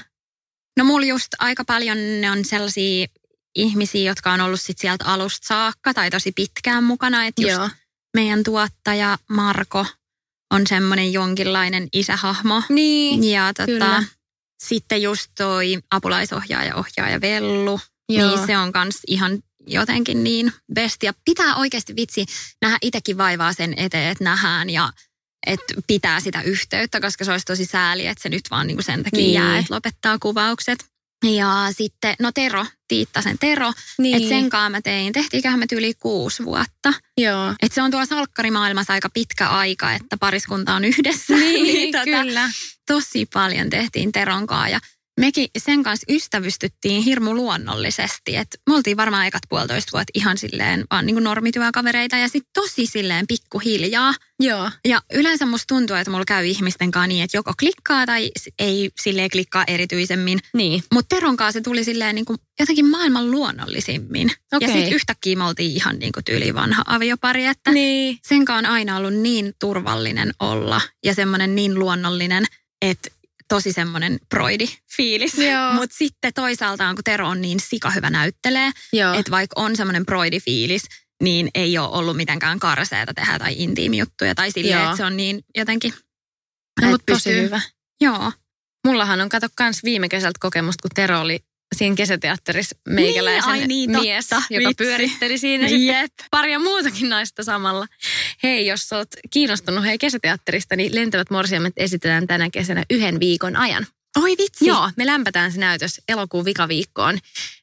No 0.78 0.84
mulla 0.84 1.06
just 1.06 1.28
aika 1.38 1.64
paljon 1.64 1.96
ne 2.20 2.30
on 2.30 2.44
sellaisia 2.44 3.06
ihmisiä, 3.54 4.10
jotka 4.10 4.32
on 4.32 4.40
ollut 4.40 4.60
sit 4.60 4.78
sieltä 4.78 5.04
alusta 5.04 5.46
saakka 5.46 5.94
tai 5.94 6.10
tosi 6.10 6.32
pitkään 6.32 6.84
mukana. 6.84 7.26
Että 7.26 7.42
just 7.42 7.54
Joo. 7.54 7.68
meidän 8.16 8.42
tuottaja 8.42 9.18
Marko 9.30 9.86
on 10.52 10.66
semmoinen 10.66 11.12
jonkinlainen 11.12 11.88
isähahmo. 11.92 12.62
Niin. 12.68 13.24
Ja 13.24 13.46
tota, 13.54 13.66
Kyllä. 13.66 14.04
sitten 14.64 15.02
just 15.02 15.30
toi 15.38 15.78
apulaisohjaaja, 15.90 16.76
ohjaaja 16.76 17.20
Vellu. 17.20 17.80
Joo. 18.08 18.36
Niin 18.36 18.46
se 18.46 18.58
on 18.58 18.72
kans 18.72 19.00
ihan 19.06 19.38
jotenkin 19.66 20.24
niin 20.24 20.52
bestia. 20.74 21.12
Pitää 21.24 21.54
oikeasti 21.56 21.96
vitsi 21.96 22.26
nähdä 22.62 22.78
itsekin 22.82 23.18
vaivaa 23.18 23.52
sen 23.52 23.74
eteen, 23.76 24.10
että 24.10 24.24
nähdään 24.24 24.70
ja 24.70 24.92
että 25.46 25.74
pitää 25.86 26.20
sitä 26.20 26.42
yhteyttä, 26.42 27.00
koska 27.00 27.24
se 27.24 27.30
olisi 27.30 27.44
tosi 27.44 27.64
sääli, 27.64 28.06
että 28.06 28.22
se 28.22 28.28
nyt 28.28 28.42
vaan 28.50 28.66
niinku 28.66 28.82
sen 28.82 29.02
takia 29.02 29.16
Niin. 29.16 29.24
niin. 29.24 29.34
jää, 29.34 29.58
että 29.58 29.74
lopettaa 29.74 30.18
kuvaukset. 30.18 30.91
Ja 31.22 31.66
sitten, 31.70 32.14
no 32.20 32.32
Tero, 32.32 32.66
Tiittasen 32.88 33.38
Tero, 33.38 33.72
Niin. 33.98 34.16
että 34.16 34.28
sen 34.28 34.50
kanssa 34.50 34.70
mä 34.70 34.80
tein, 34.80 35.12
tehtiinköhän 35.12 35.58
me 35.58 35.66
yli 35.72 35.94
kuusi 35.94 36.44
vuotta. 36.44 36.92
Joo. 37.16 37.54
Että 37.62 37.74
se 37.74 37.82
on 37.82 37.90
tuolla 37.90 38.06
salkkarimaailmassa 38.06 38.92
aika 38.92 39.08
pitkä 39.10 39.48
aika, 39.48 39.92
että 39.92 40.16
pariskunta 40.16 40.74
on 40.74 40.84
yhdessä. 40.84 41.34
Niin, 41.42 41.92
tota, 41.92 42.04
kyllä. 42.04 42.50
tosi 42.86 43.26
paljon 43.32 43.70
tehtiin 43.70 44.12
Teronkaa 44.12 44.68
ja 44.68 44.80
mekin 45.20 45.48
sen 45.58 45.82
kanssa 45.82 46.06
ystävystyttiin 46.08 47.02
hirmu 47.02 47.34
luonnollisesti. 47.34 48.36
Et 48.36 48.48
me 48.68 48.74
oltiin 48.76 48.96
varmaan 48.96 49.26
ekat 49.26 49.42
puolitoista 49.48 49.92
vuotta 49.92 50.10
ihan 50.14 50.38
silleen 50.38 50.84
vaan 50.90 51.06
niin 51.06 51.14
kuin 51.14 51.24
normityökavereita 51.24 52.16
ja 52.16 52.28
sitten 52.28 52.50
tosi 52.54 52.86
silleen 52.86 53.26
pikkuhiljaa. 53.26 54.14
Joo. 54.40 54.70
Ja 54.84 55.02
yleensä 55.14 55.46
musta 55.46 55.74
tuntuu, 55.74 55.96
että 55.96 56.10
mulla 56.10 56.24
käy 56.24 56.46
ihmisten 56.46 56.90
kanssa 56.90 57.06
niin, 57.06 57.24
että 57.24 57.36
joko 57.36 57.52
klikkaa 57.60 58.06
tai 58.06 58.30
ei 58.58 58.90
silleen 59.00 59.30
klikkaa 59.30 59.64
erityisemmin. 59.66 60.38
Niin. 60.54 60.82
Mutta 60.92 61.16
Teron 61.16 61.36
kanssa 61.36 61.58
se 61.60 61.62
tuli 61.62 61.84
silleen 61.84 62.14
niin 62.14 62.24
kuin 62.24 62.38
jotenkin 62.60 62.86
maailman 62.86 63.30
luonnollisimmin. 63.30 64.30
Okei. 64.52 64.68
Ja 64.68 64.74
sitten 64.74 64.92
yhtäkkiä 64.92 65.36
me 65.36 65.44
oltiin 65.44 65.76
ihan 65.76 65.98
niin 65.98 66.12
kuin 66.12 66.24
tyyli 66.24 66.54
vanha 66.54 66.82
aviopari, 66.86 67.46
että 67.46 67.72
Niin. 67.72 68.18
sen 68.22 68.44
kanssa 68.44 68.68
on 68.68 68.74
aina 68.74 68.96
ollut 68.96 69.14
niin 69.14 69.52
turvallinen 69.60 70.32
olla 70.40 70.80
ja 71.04 71.14
semmoinen 71.14 71.54
niin 71.54 71.74
luonnollinen, 71.78 72.44
että 72.82 73.10
tosi 73.52 73.72
semmoinen 73.72 74.18
broidi-fiilis. 74.34 75.38
Joo. 75.38 75.72
Mutta 75.72 75.96
sitten 75.96 76.32
toisaalta, 76.34 76.94
kun 76.94 77.04
Tero 77.04 77.28
on 77.28 77.40
niin 77.40 77.60
sikahyvä 77.60 78.10
näyttelee, 78.10 78.70
että 79.18 79.30
vaikka 79.30 79.60
on 79.60 79.76
semmoinen 79.76 80.06
broidi-fiilis, 80.06 80.82
niin 81.22 81.48
ei 81.54 81.78
ole 81.78 81.88
ollut 81.88 82.16
mitenkään 82.16 82.58
karseeta 82.58 83.14
tehdä 83.14 83.38
tai 83.38 83.54
intiimijuttuja 83.56 84.34
tai 84.34 84.50
silleen, 84.50 84.84
että 84.84 84.96
se 84.96 85.04
on 85.04 85.16
niin 85.16 85.44
jotenkin... 85.56 85.94
no, 86.80 86.88
mutta 86.88 87.12
tosi 87.12 87.42
hyvä. 87.42 87.60
Joo. 88.00 88.32
Mullahan 88.86 89.20
on 89.20 89.28
kato 89.28 89.46
kans 89.54 89.84
viime 89.84 90.08
kesältä 90.08 90.38
kokemusta, 90.40 90.82
kun 90.82 90.90
Tero 90.94 91.20
oli 91.20 91.38
siinä 91.72 91.96
kesäteatterissa 91.96 92.76
meikäläisen 92.88 93.52
Niin, 93.52 93.68
niin, 93.68 93.90
mies, 93.90 94.28
totta. 94.28 94.42
joka 94.50 94.68
Vitsi. 94.68 94.84
pyöritteli 94.84 95.38
siinä 95.38 95.68
sitten 95.68 96.08
paria 96.30 96.58
muutakin 96.58 97.08
naista 97.08 97.42
samalla. 97.44 97.86
Hei, 98.42 98.66
jos 98.66 98.92
olet 98.92 99.16
kiinnostunut 99.30 99.84
hei 99.84 99.98
kesäteatterista, 99.98 100.76
niin 100.76 100.94
Lentävät 100.94 101.30
morsiamet 101.30 101.72
esitetään 101.76 102.26
tänä 102.26 102.50
kesänä 102.50 102.84
yhden 102.90 103.20
viikon 103.20 103.56
ajan. 103.56 103.86
Oi 104.22 104.34
vitsi. 104.38 104.66
Joo, 104.66 104.90
me 104.96 105.06
lämpätään 105.06 105.52
se 105.52 105.58
näytös 105.58 106.00
elokuun 106.08 106.44
vikaviikkoon. 106.44 107.18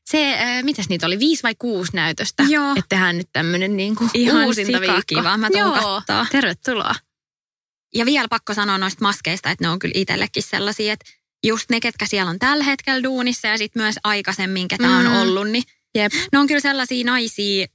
Se, 0.06 0.34
äh, 0.34 0.64
mitäs 0.64 0.90
niitä 0.90 1.06
oli, 1.06 1.20
viisi 1.20 1.44
vai 1.44 1.56
kuusi 1.60 1.92
näytöstä? 1.96 2.44
Joo. 2.50 2.70
Että 2.72 2.86
tehdään 2.90 3.18
nyt 3.18 3.30
tämmöinen 3.34 3.78
niin 3.78 3.96
kuin 3.96 4.10
Ihan 4.14 4.46
uusinta 4.46 4.80
viikko. 4.80 4.96
sikakiva. 4.96 5.38
Mä 5.38 5.48
tuun 5.50 5.60
Joo, 5.60 5.72
kattoo. 5.74 6.26
tervetuloa. 6.32 6.96
Ja 7.96 8.06
vielä 8.06 8.28
pakko 8.28 8.54
sanoa 8.54 8.78
noista 8.78 9.04
maskeista, 9.06 9.50
että 9.52 9.64
ne 9.66 9.70
on 9.70 9.80
kyllä 9.80 9.94
itsellekin 9.96 10.44
sellaisia, 10.44 10.94
että 10.94 11.06
just 11.46 11.70
ne, 11.70 11.80
ketkä 11.80 12.06
siellä 12.06 12.30
on 12.30 12.40
tällä 12.40 12.64
hetkellä 12.64 13.04
duunissa 13.04 13.48
ja 13.48 13.58
sitten 13.58 13.82
myös 13.82 13.96
aikaisemmin, 14.04 14.68
ketä 14.68 14.88
mm. 14.88 14.98
on 14.98 15.06
Mm. 15.06 15.16
ollut, 15.16 15.50
niin 15.50 15.64
Jep. 15.96 16.14
ne 16.32 16.40
on 16.40 16.48
kyllä 16.48 16.60
sellaisia 16.60 17.06
naisia, 17.06 17.68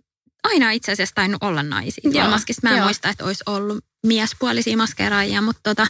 aina 0.44 0.70
itse 0.70 0.92
asiassa 0.92 1.14
tainnut 1.14 1.42
olla 1.42 1.62
naisia. 1.62 2.02
tuolla 2.02 2.18
Joo, 2.20 2.30
maskissa. 2.30 2.60
Mä 2.62 2.70
en 2.70 2.76
joo. 2.76 2.86
muista, 2.86 3.08
että 3.08 3.24
olisi 3.24 3.42
ollut 3.46 3.84
miespuolisia 4.06 4.76
maskeraajia, 4.76 5.42
mutta 5.42 5.60
tota, 5.62 5.86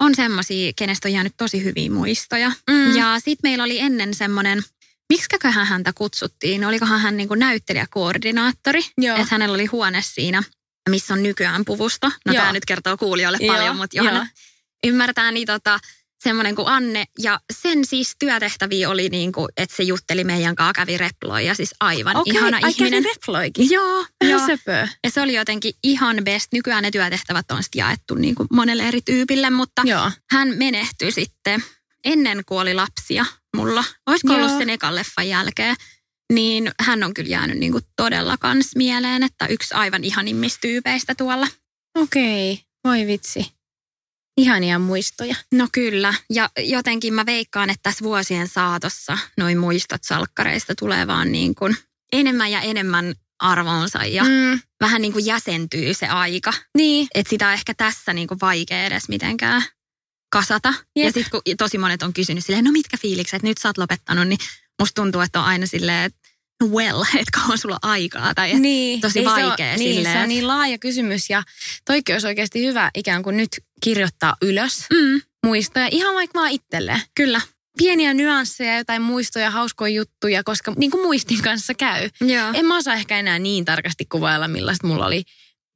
on 0.00 0.14
semmoisia, 0.14 0.72
kenestä 0.76 1.08
on 1.08 1.12
jäänyt 1.12 1.34
tosi 1.36 1.64
hyviä 1.64 1.90
muistoja. 1.90 2.52
Mm. 2.70 2.96
Ja 2.96 3.14
sitten 3.18 3.50
meillä 3.50 3.64
oli 3.64 3.80
ennen 3.80 4.14
semmoinen, 4.14 4.62
miksiköhän 5.08 5.66
häntä 5.66 5.92
kutsuttiin, 5.94 6.64
olikohan 6.64 7.00
hän 7.00 7.16
niinku 7.16 7.34
näyttelijäkoordinaattori, 7.34 8.80
Joo. 8.98 9.16
että 9.16 9.28
hänellä 9.30 9.54
oli 9.54 9.66
huone 9.66 10.02
siinä, 10.02 10.42
missä 10.88 11.14
on 11.14 11.22
nykyään 11.22 11.64
puvusto. 11.64 12.06
No 12.26 12.32
Joo. 12.32 12.40
tämä 12.42 12.52
nyt 12.52 12.64
kertoo 12.64 12.96
kuulijoille 12.96 13.38
Joo, 13.40 13.54
paljon, 13.54 13.76
mutta 13.76 13.96
joo. 13.96 14.04
Johanna 14.06 14.28
ymmärtää, 14.86 15.32
niin 15.32 15.46
tota, 15.46 15.80
semmoinen 16.22 16.54
kuin 16.54 16.68
Anne. 16.68 17.04
Ja 17.18 17.40
sen 17.62 17.84
siis 17.84 18.16
työtehtäviä 18.18 18.90
oli 18.90 19.08
niin 19.08 19.32
kuin, 19.32 19.48
että 19.56 19.76
se 19.76 19.82
jutteli 19.82 20.24
meidän 20.24 20.56
kanssa, 20.56 20.72
kävi 20.72 20.98
reploi 20.98 21.46
ja 21.46 21.54
siis 21.54 21.74
aivan 21.80 22.16
Okei, 22.16 22.34
ihana 22.34 22.58
ai 22.62 22.70
ihminen. 22.70 23.02
kävi 23.02 23.14
reploikin. 23.14 23.70
Joo, 23.70 24.06
joo. 24.28 24.46
söpöä. 24.46 24.88
Ja 25.04 25.10
se 25.10 25.20
oli 25.20 25.34
jotenkin 25.34 25.74
ihan 25.84 26.16
best. 26.24 26.52
Nykyään 26.52 26.82
ne 26.82 26.90
työtehtävät 26.90 27.50
on 27.50 27.62
sitten 27.62 27.78
jaettu 27.78 28.14
niin 28.14 28.34
kuin 28.34 28.48
monelle 28.52 28.88
eri 28.88 29.00
tyypille, 29.02 29.50
mutta 29.50 29.82
Joo. 29.84 30.10
hän 30.30 30.48
menehtyi 30.56 31.12
sitten 31.12 31.64
ennen 32.04 32.42
kuin 32.46 32.60
oli 32.60 32.74
lapsia 32.74 33.26
mulla. 33.56 33.84
Olisiko 34.06 34.32
Joo. 34.32 34.42
ollut 34.44 34.58
sen 34.58 34.70
ekan 34.70 34.94
leffan 34.94 35.28
jälkeen. 35.28 35.76
Niin 36.32 36.70
hän 36.80 37.02
on 37.02 37.14
kyllä 37.14 37.28
jäänyt 37.28 37.58
niin 37.58 37.72
kuin 37.72 37.84
todella 37.96 38.36
kans 38.36 38.70
mieleen, 38.76 39.22
että 39.22 39.46
yksi 39.46 39.74
aivan 39.74 40.04
ihanimmista 40.04 40.58
tyypeistä 40.60 41.14
tuolla. 41.14 41.48
Okei, 41.98 42.60
voi 42.84 43.06
vitsi. 43.06 43.52
Ihania 44.36 44.78
muistoja. 44.78 45.34
No 45.52 45.68
kyllä, 45.72 46.14
ja 46.30 46.50
jotenkin 46.58 47.14
mä 47.14 47.26
veikkaan, 47.26 47.70
että 47.70 47.82
tässä 47.82 48.04
vuosien 48.04 48.48
saatossa 48.48 49.18
noin 49.36 49.58
muistot 49.58 50.04
salkkareista 50.04 50.74
tulee 50.74 51.06
vaan 51.06 51.32
niin 51.32 51.54
kuin 51.54 51.76
enemmän 52.12 52.50
ja 52.50 52.60
enemmän 52.60 53.14
arvoonsa 53.38 54.04
ja 54.04 54.24
mm. 54.24 54.60
Vähän 54.80 55.02
niin 55.02 55.12
kuin 55.12 55.26
jäsentyy 55.26 55.94
se 55.94 56.06
aika. 56.06 56.52
niin. 56.76 57.08
Että 57.14 57.30
sitä 57.30 57.46
on 57.46 57.52
ehkä 57.52 57.74
tässä 57.74 58.12
niin 58.12 58.28
kuin 58.28 58.40
vaikea 58.40 58.84
edes 58.84 59.08
mitenkään 59.08 59.62
kasata. 60.32 60.74
Jep. 60.96 61.06
Ja 61.06 61.12
sitten 61.12 61.30
kun 61.30 61.56
tosi 61.58 61.78
monet 61.78 62.02
on 62.02 62.12
kysynyt 62.12 62.44
silleen, 62.44 62.64
no 62.64 62.72
mitkä 62.72 62.96
fiilikset, 62.96 63.42
nyt 63.42 63.58
sä 63.58 63.68
oot 63.68 63.78
lopettanut, 63.78 64.28
niin 64.28 64.38
musta 64.80 65.02
tuntuu, 65.02 65.20
että 65.20 65.40
on 65.40 65.46
aina 65.46 65.66
silleen, 65.66 66.04
että 66.04 66.19
well, 66.64 67.02
että 67.20 67.40
kauan 67.40 67.58
sulla 67.58 67.78
on 67.82 67.90
aikaa. 67.90 68.34
Tai 68.34 68.48
että 68.50 68.60
Niin, 68.60 69.00
tosi 69.00 69.18
ei 69.18 69.24
se 69.24 69.30
vaikea 69.30 69.66
ole, 69.66 69.76
niin, 69.76 70.04
se 70.04 70.18
on 70.18 70.28
niin 70.28 70.46
laaja 70.46 70.78
kysymys 70.78 71.30
ja 71.30 71.42
toikin 71.84 72.14
olisi 72.14 72.26
oikeasti 72.26 72.66
hyvä 72.66 72.90
ikään 72.94 73.22
kuin 73.22 73.36
nyt 73.36 73.48
kirjoittaa 73.82 74.36
ylös 74.42 74.86
Mm, 74.92 75.20
muistoja 75.46 75.88
ihan 75.90 76.14
vaikka 76.14 76.38
vaan 76.40 76.50
itselleen. 76.50 77.00
kyllä, 77.14 77.40
Pieniä 77.78 78.14
nyansseja, 78.14 78.76
jotain 78.78 79.02
muistoja, 79.02 79.50
hauskoja 79.50 79.94
juttuja, 79.94 80.44
koska 80.44 80.72
niin 80.76 80.90
kuin 80.90 81.02
muistin 81.02 81.42
kanssa 81.42 81.74
käy. 81.74 82.08
joo. 82.20 82.50
En 82.54 82.66
mä 82.66 82.76
osaa 82.76 82.94
ehkä 82.94 83.18
enää 83.18 83.38
niin 83.38 83.64
tarkasti 83.64 84.04
kuvailla, 84.04 84.48
millaista 84.48 84.86
mulla 84.86 85.06
oli 85.06 85.22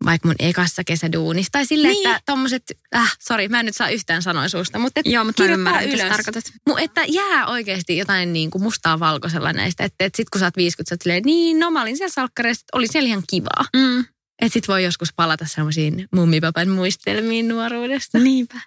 vaikka 0.04 0.28
mun 0.28 0.34
ekassa 0.38 0.84
kesäduunissa. 0.84 1.48
Tai 1.52 1.66
silleen, 1.66 1.92
Niin. 1.94 2.10
että 2.10 2.22
tommoset, 2.26 2.62
äh, 2.96 3.16
sori, 3.20 3.48
mä 3.48 3.60
en 3.60 3.66
nyt 3.66 3.76
saa 3.76 3.88
yhtään 3.88 4.22
sanoa 4.22 4.48
suusta, 4.48 4.78
mutta 4.78 5.00
et 5.00 5.06
Joo, 5.06 5.24
mutta 5.24 5.42
mä 5.42 5.46
kirjoittaa 5.46 5.80
ymmärrän, 5.80 6.00
ylös. 6.00 6.16
tarkoitat. 6.16 6.44
Mu, 6.68 6.76
että 6.76 7.04
jää 7.08 7.46
oikeasti 7.46 7.96
jotain 7.96 8.32
niin 8.32 8.50
kuin 8.50 8.62
mustaa 8.62 9.00
valkoisella 9.00 9.52
näistä. 9.52 9.84
Että 9.84 10.04
et 10.04 10.14
sit 10.14 10.30
kun 10.30 10.38
sä 10.38 10.46
oot 10.46 10.56
50, 10.56 10.88
sä 10.88 10.94
oot 10.94 11.02
silleen, 11.02 11.22
niin 11.24 11.58
no 11.60 11.70
mä 11.70 11.82
olin 11.82 11.96
siellä 11.96 12.12
salkkareissa, 12.12 12.64
oli 12.72 12.86
siellä 12.86 13.08
ihan 13.08 13.22
kivaa. 13.30 13.64
Mm. 13.76 14.00
Että 14.42 14.52
sit 14.52 14.68
voi 14.68 14.84
joskus 14.84 15.08
palata 15.16 15.46
semmoisiin 15.48 16.08
mummipapan 16.14 16.68
muistelmiin 16.68 17.48
nuoruudesta. 17.48 18.18
Niinpä. 18.18 18.60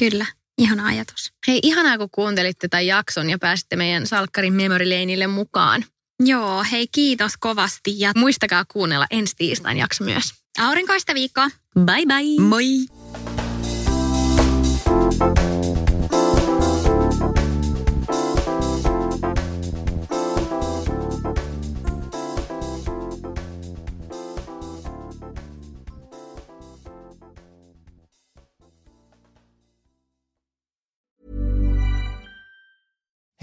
Kyllä, 0.00 0.26
ihana 0.58 0.86
ajatus. 0.86 1.32
Hei, 1.46 1.60
ihanaa 1.62 1.98
kun 1.98 2.08
kuuntelitte 2.12 2.68
tämän 2.68 2.86
jakson 2.86 3.30
ja 3.30 3.38
pääsitte 3.38 3.76
meidän 3.76 4.06
salkkarin 4.06 4.52
memory 4.54 4.84
laneille 4.84 5.26
mukaan. 5.26 5.84
Joo, 6.20 6.64
hei 6.70 6.86
kiitos 6.92 7.32
kovasti 7.40 8.00
ja 8.00 8.12
Muistakaa 8.16 8.64
kuunnella 8.72 9.06
ensi 9.10 9.34
tiistain 9.36 9.76
jakso 9.78 10.04
myös. 10.04 10.32
aurinkoista 10.58 11.14
viikkoa. 11.14 11.48
Bye 11.80 12.06
bye! 12.06 12.40
Moi! 12.48 12.64